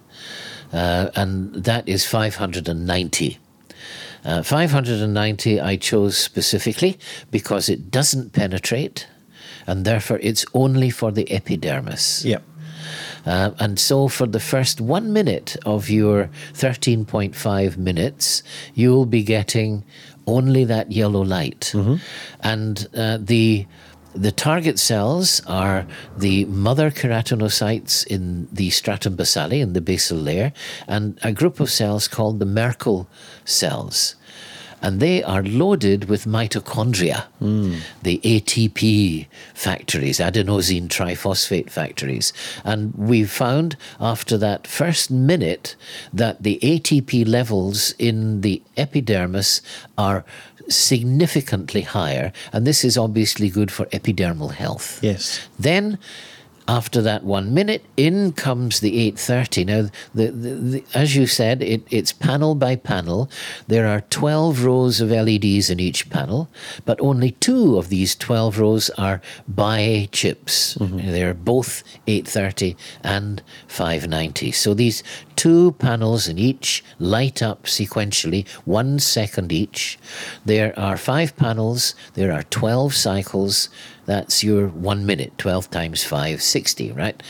[0.73, 3.39] uh, and that is 590.
[4.25, 6.99] Uh, 590 I chose specifically
[7.31, 9.07] because it doesn't penetrate
[9.67, 12.25] and therefore it's only for the epidermis.
[12.25, 12.39] Yeah.
[13.27, 18.43] Uh, and so, for the first one minute of your 13.5 minutes,
[18.75, 19.83] you'll be getting
[20.27, 21.73] only that yellow light.
[22.41, 23.67] And uh, the
[24.15, 25.87] the target cells are
[26.17, 30.53] the mother keratinocytes in the stratum basale, in the basal layer,
[30.87, 33.09] and a group of cells called the Merkel
[33.45, 34.15] cells.
[34.83, 37.25] And they are loaded with mitochondria,
[38.03, 42.35] the ATP factories, adenosine triphosphate factories.
[42.65, 45.75] And we found after that first minute
[46.13, 49.63] that the ATP levels in the epidermis
[49.97, 50.23] are
[50.69, 52.33] significantly higher.
[52.53, 55.01] And this is obviously good for epidermal health.
[55.03, 55.47] Yes.
[55.59, 55.99] Then,
[56.67, 59.65] after that one minute, in comes the 830.
[59.65, 59.83] Now,
[60.15, 63.29] the, the, the, as you said, it, it's panel by panel.
[63.69, 66.49] There are 12 rows of LEDs in each panel,
[66.85, 70.77] but only two of these 12 rows are bi chips.
[70.77, 71.11] Mm-hmm.
[71.11, 74.53] They're both 830 and 590.
[74.53, 75.03] So these
[75.37, 79.99] two panels in each light up sequentially, one second each.
[80.45, 83.69] There are five panels, there are 12 cycles.
[84.07, 87.23] That's your one minute, 12 times 5, 60, right?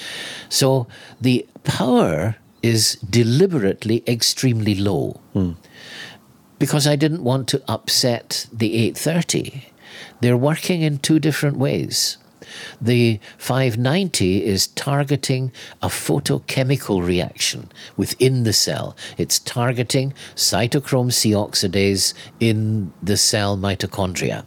[0.48, 0.86] So
[1.20, 5.52] the power is deliberately extremely low hmm.
[6.58, 9.66] because I didn't want to upset the 830.
[10.20, 12.16] They're working in two different ways.
[12.80, 15.52] The 590 is targeting
[15.82, 18.96] a photochemical reaction within the cell.
[19.18, 24.46] It's targeting cytochrome C oxidase in the cell mitochondria.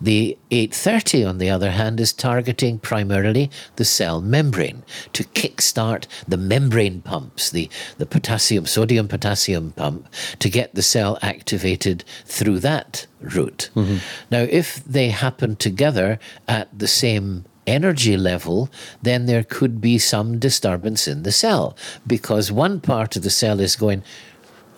[0.00, 6.36] The 830, on the other hand, is targeting primarily the cell membrane to kickstart the
[6.36, 7.68] membrane pumps, the,
[7.98, 10.08] the potassium, sodium potassium pump,
[10.38, 13.70] to get the cell activated through that route.
[13.74, 13.98] Mm-hmm.
[14.30, 18.70] Now, if they happen together at the same energy level,
[19.02, 21.76] then there could be some disturbance in the cell
[22.06, 24.02] because one part of the cell is going,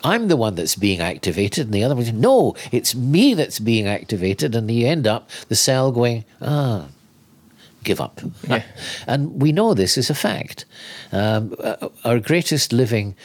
[0.04, 3.86] I'm the one that's being activated, and the other one, no, it's me that's being
[3.86, 6.88] activated, and you end up the cell going, ah,
[7.84, 8.20] give up.
[9.06, 10.64] and we know this is a fact.
[11.12, 13.16] Um, uh, our greatest living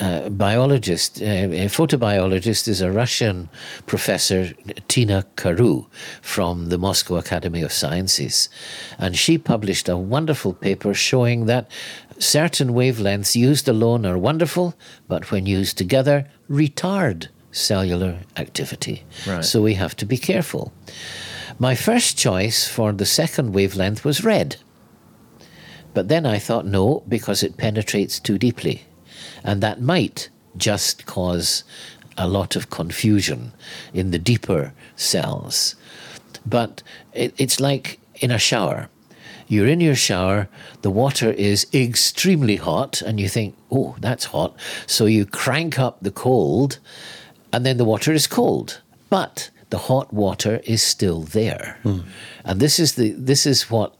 [0.00, 3.48] uh, biologist, uh, photobiologist, is a Russian
[3.86, 4.44] professor,
[4.88, 5.86] Tiina Karu,
[6.22, 8.48] from the Moscow Academy of Sciences.
[8.98, 11.70] And she published a wonderful paper showing that
[12.22, 14.74] certain wavelengths used alone are wonderful,
[15.08, 19.04] but when used together, retard cellular activity.
[19.26, 19.44] Right.
[19.44, 20.72] So we have to be careful.
[21.58, 24.56] My first choice for the second wavelength was red.
[25.94, 28.84] But then I thought, no, because it penetrates too deeply.
[29.44, 31.64] And that might just cause
[32.16, 33.52] a lot of confusion
[33.92, 35.74] in the deeper cells.
[36.46, 36.82] But
[37.12, 38.88] it, it's like in a shower.
[39.48, 40.48] You're in your shower,
[40.82, 44.54] the water is extremely hot, and you think, oh, that's hot.
[44.86, 46.78] So you crank up the cold,
[47.52, 48.80] and then the water is cold.
[49.10, 51.78] But the hot water is still there.
[51.82, 52.00] Hmm.
[52.44, 53.94] And this is the this is what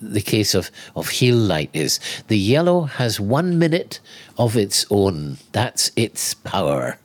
[0.00, 2.00] the case of, of Healite is.
[2.28, 4.00] The yellow has one minute
[4.38, 5.38] of its own.
[5.52, 6.98] That's its power.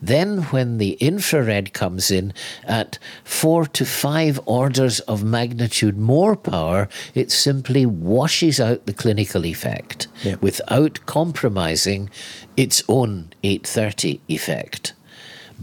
[0.00, 2.32] Then, when the infrared comes in
[2.64, 9.44] at four to five orders of magnitude more power, it simply washes out the clinical
[9.46, 10.36] effect Yeah.
[10.40, 12.10] without compromising
[12.56, 14.92] its own 830 effect.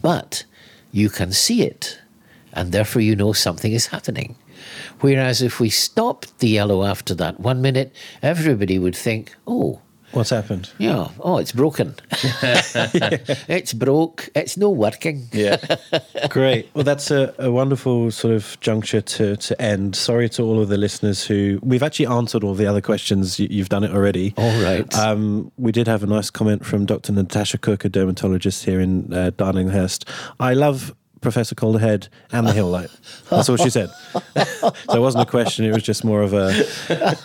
[0.02, 0.44] But
[0.92, 2.00] you can see it,
[2.54, 4.36] and therefore you know something is happening.
[5.02, 9.82] Whereas if we stopped the yellow after that one minute, everybody would think, oh,
[10.12, 10.72] What's happened?
[10.78, 11.96] yeah, oh, it's broken.
[12.12, 14.30] it's broke.
[14.36, 15.28] It's no working.
[15.32, 15.58] Yeah.
[16.30, 16.70] Great.
[16.74, 19.96] Well, that's a, a wonderful sort of juncture to, to end.
[19.96, 23.40] Sorry to all of the listeners who we've actually answered all the other questions.
[23.40, 24.34] You, you've done it already.
[24.38, 24.94] All right.
[24.96, 27.14] Um, we did have a nice comment from Dr.
[27.14, 30.08] Natasha Cook, a dermatologist here in uh, Darlinghurst.
[30.40, 32.92] I love Professor Calderhead and the Healite.
[33.30, 33.90] That's all she said.
[34.36, 36.66] so it wasn't a question; it was just more of a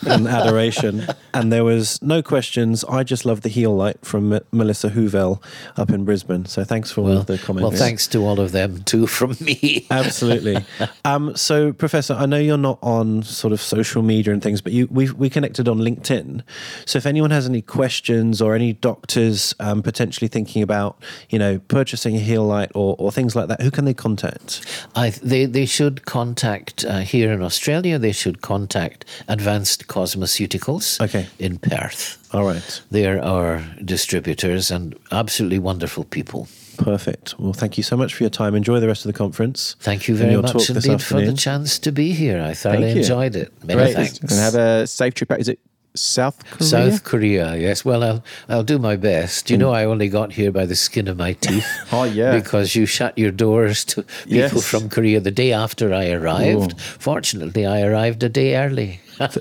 [0.07, 1.07] an adoration.
[1.33, 2.85] And there was no questions.
[2.85, 5.43] I just love the Healite from M- Melissa Hoovel
[5.77, 6.45] up in Brisbane.
[6.47, 7.71] So thanks for all the comments.
[7.71, 9.87] Well, thanks to all of them too from me.
[9.91, 10.65] Absolutely.
[11.05, 14.73] Um, so, Professor, I know you're not on sort of social media and things, but
[14.73, 16.43] you we we connected on LinkedIn.
[16.87, 21.59] So, if anyone has any questions or any doctors um, potentially thinking about, you know,
[21.69, 24.65] purchasing a Healite or, or things like that, who can they contact?
[24.95, 27.99] I, they they should contact uh, here in Australia.
[27.99, 31.27] They should contact Advanced Cosmeceuticals Okay.
[31.39, 32.19] in Perth.
[32.33, 32.83] All right.
[32.91, 36.49] They're our distributors and absolutely wonderful people.
[36.77, 37.39] Perfect.
[37.39, 38.55] Well, thank you so much for your time.
[38.57, 39.77] Enjoy the rest of the conference.
[39.81, 42.43] Thank you very much talk this indeed for the chance to be here.
[42.43, 43.53] I thoroughly enjoyed it.
[43.65, 43.95] Many Great.
[43.95, 44.19] thanks.
[44.19, 45.39] And have a safe trip back.
[45.41, 45.61] Is it
[45.97, 46.69] South Korea?
[46.69, 47.85] South Korea, yes.
[47.85, 49.49] Well, I'll I'll do my best.
[49.49, 49.61] You mm.
[49.61, 51.67] know, I only got here by the skin of my teeth.
[51.93, 52.37] Oh, yeah.
[52.37, 54.67] Because you shut your doors to people Yes.
[54.67, 56.75] from Korea the day after I arrived.
[56.77, 56.79] Oh.
[56.99, 59.01] Fortunately, I arrived a day early.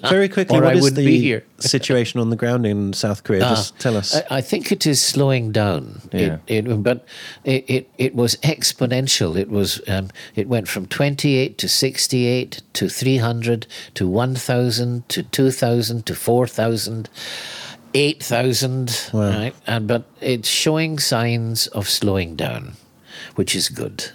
[0.09, 3.41] Very quickly, what I is the situation on the ground in South Korea?
[3.41, 4.15] Just tell us.
[4.15, 6.01] I, I think it is slowing down.
[6.11, 6.37] Yeah.
[6.47, 7.05] It, it, but
[7.43, 9.37] it, it, it was exponential.
[9.37, 16.05] It was um, it went from 28 to 68 to 300 to 1,000 to 2,000
[16.05, 17.09] to 4,000.
[17.95, 22.73] 8,000 right and but it's showing signs of slowing down
[23.35, 24.11] which is good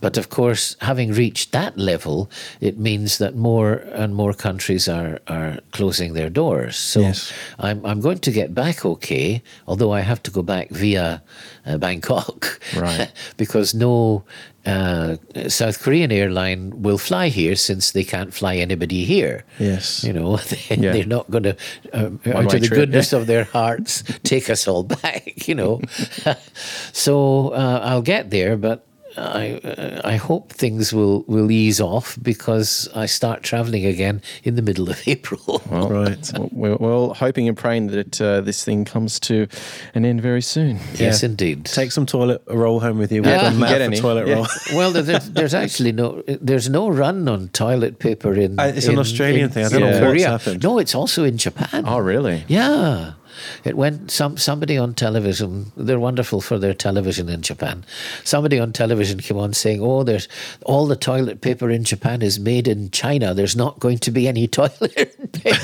[0.00, 2.30] but of course having reached that level
[2.60, 7.32] it means that more and more countries are are closing their doors so Yes.
[7.58, 11.22] I'm, I'm going to get back okay, although I have to go back via
[11.64, 12.60] uh, Bangkok.
[12.76, 13.12] Right.
[13.36, 14.24] because no
[14.66, 15.16] uh,
[15.48, 19.44] South Korean airline will fly here since they can't fly anybody here.
[19.58, 20.02] Yes.
[20.04, 20.36] You know,
[20.68, 20.92] they, Yeah.
[20.92, 21.56] they're not going to,
[21.92, 25.80] um, out of the trip, goodness of their hearts, take us all back, you know.
[26.92, 28.85] so uh, I'll get there, but
[29.16, 34.56] I uh, I hope things will, will ease off because I start traveling again in
[34.56, 35.62] the middle of April.
[35.70, 36.32] Well, Right.
[36.52, 39.46] We're, we're all hoping and praying that uh, this thing comes to
[39.94, 40.78] an end very soon.
[40.94, 41.28] yes, Yeah.
[41.30, 41.64] indeed.
[41.66, 43.22] Take some toilet roll home with you.
[43.22, 43.50] We've Yeah.
[43.50, 44.00] gone get for any?
[44.00, 44.34] toilet Yeah.
[44.34, 44.46] roll.
[44.74, 48.58] Well, there's, there's actually no there's no run on toilet paper in.
[48.58, 49.64] Uh, it's an Australian in- thing.
[49.66, 50.62] I don't know what's happened.
[50.62, 51.84] No, it's also in Japan.
[51.86, 52.44] Oh, really?
[52.48, 53.12] Yeah.
[53.64, 55.72] It went some somebody on television.
[55.76, 57.84] They're wonderful for their television in Japan.
[58.24, 60.28] Somebody on television came on saying, "Oh, there's
[60.64, 63.34] all the toilet paper in Japan is made in China.
[63.34, 64.94] There's not going to be any toilet
[65.32, 65.56] paper."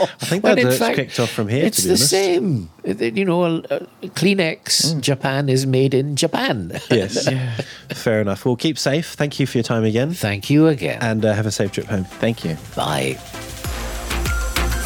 [0.00, 1.64] I think that dirt's fact, kicked off from here.
[1.64, 2.10] It's to be the honest.
[2.10, 2.70] same.
[3.16, 6.72] You know, uh, Kleenex Japan is made in Japan.
[6.90, 7.28] Yes.
[7.94, 8.44] Fair enough.
[8.44, 9.12] Well, keep safe.
[9.14, 10.12] Thank you for your time again.
[10.12, 10.98] Thank you again.
[11.00, 12.04] And uh, have a safe trip home.
[12.04, 12.56] Thank you.
[12.74, 13.18] Bye.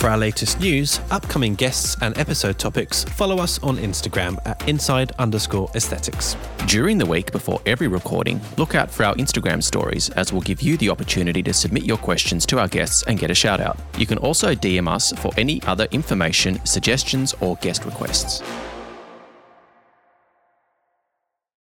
[0.05, 5.13] For our latest news, upcoming guests, and episode topics, follow us on Instagram at inside
[5.13, 6.37] underscore aesthetics.
[6.67, 10.61] During the week before every recording, look out for our Instagram stories as we'll give
[10.61, 13.79] you the opportunity to submit your questions to our guests and get a shout out.
[13.97, 18.43] You can also DM us for any other information, suggestions, or guest requests.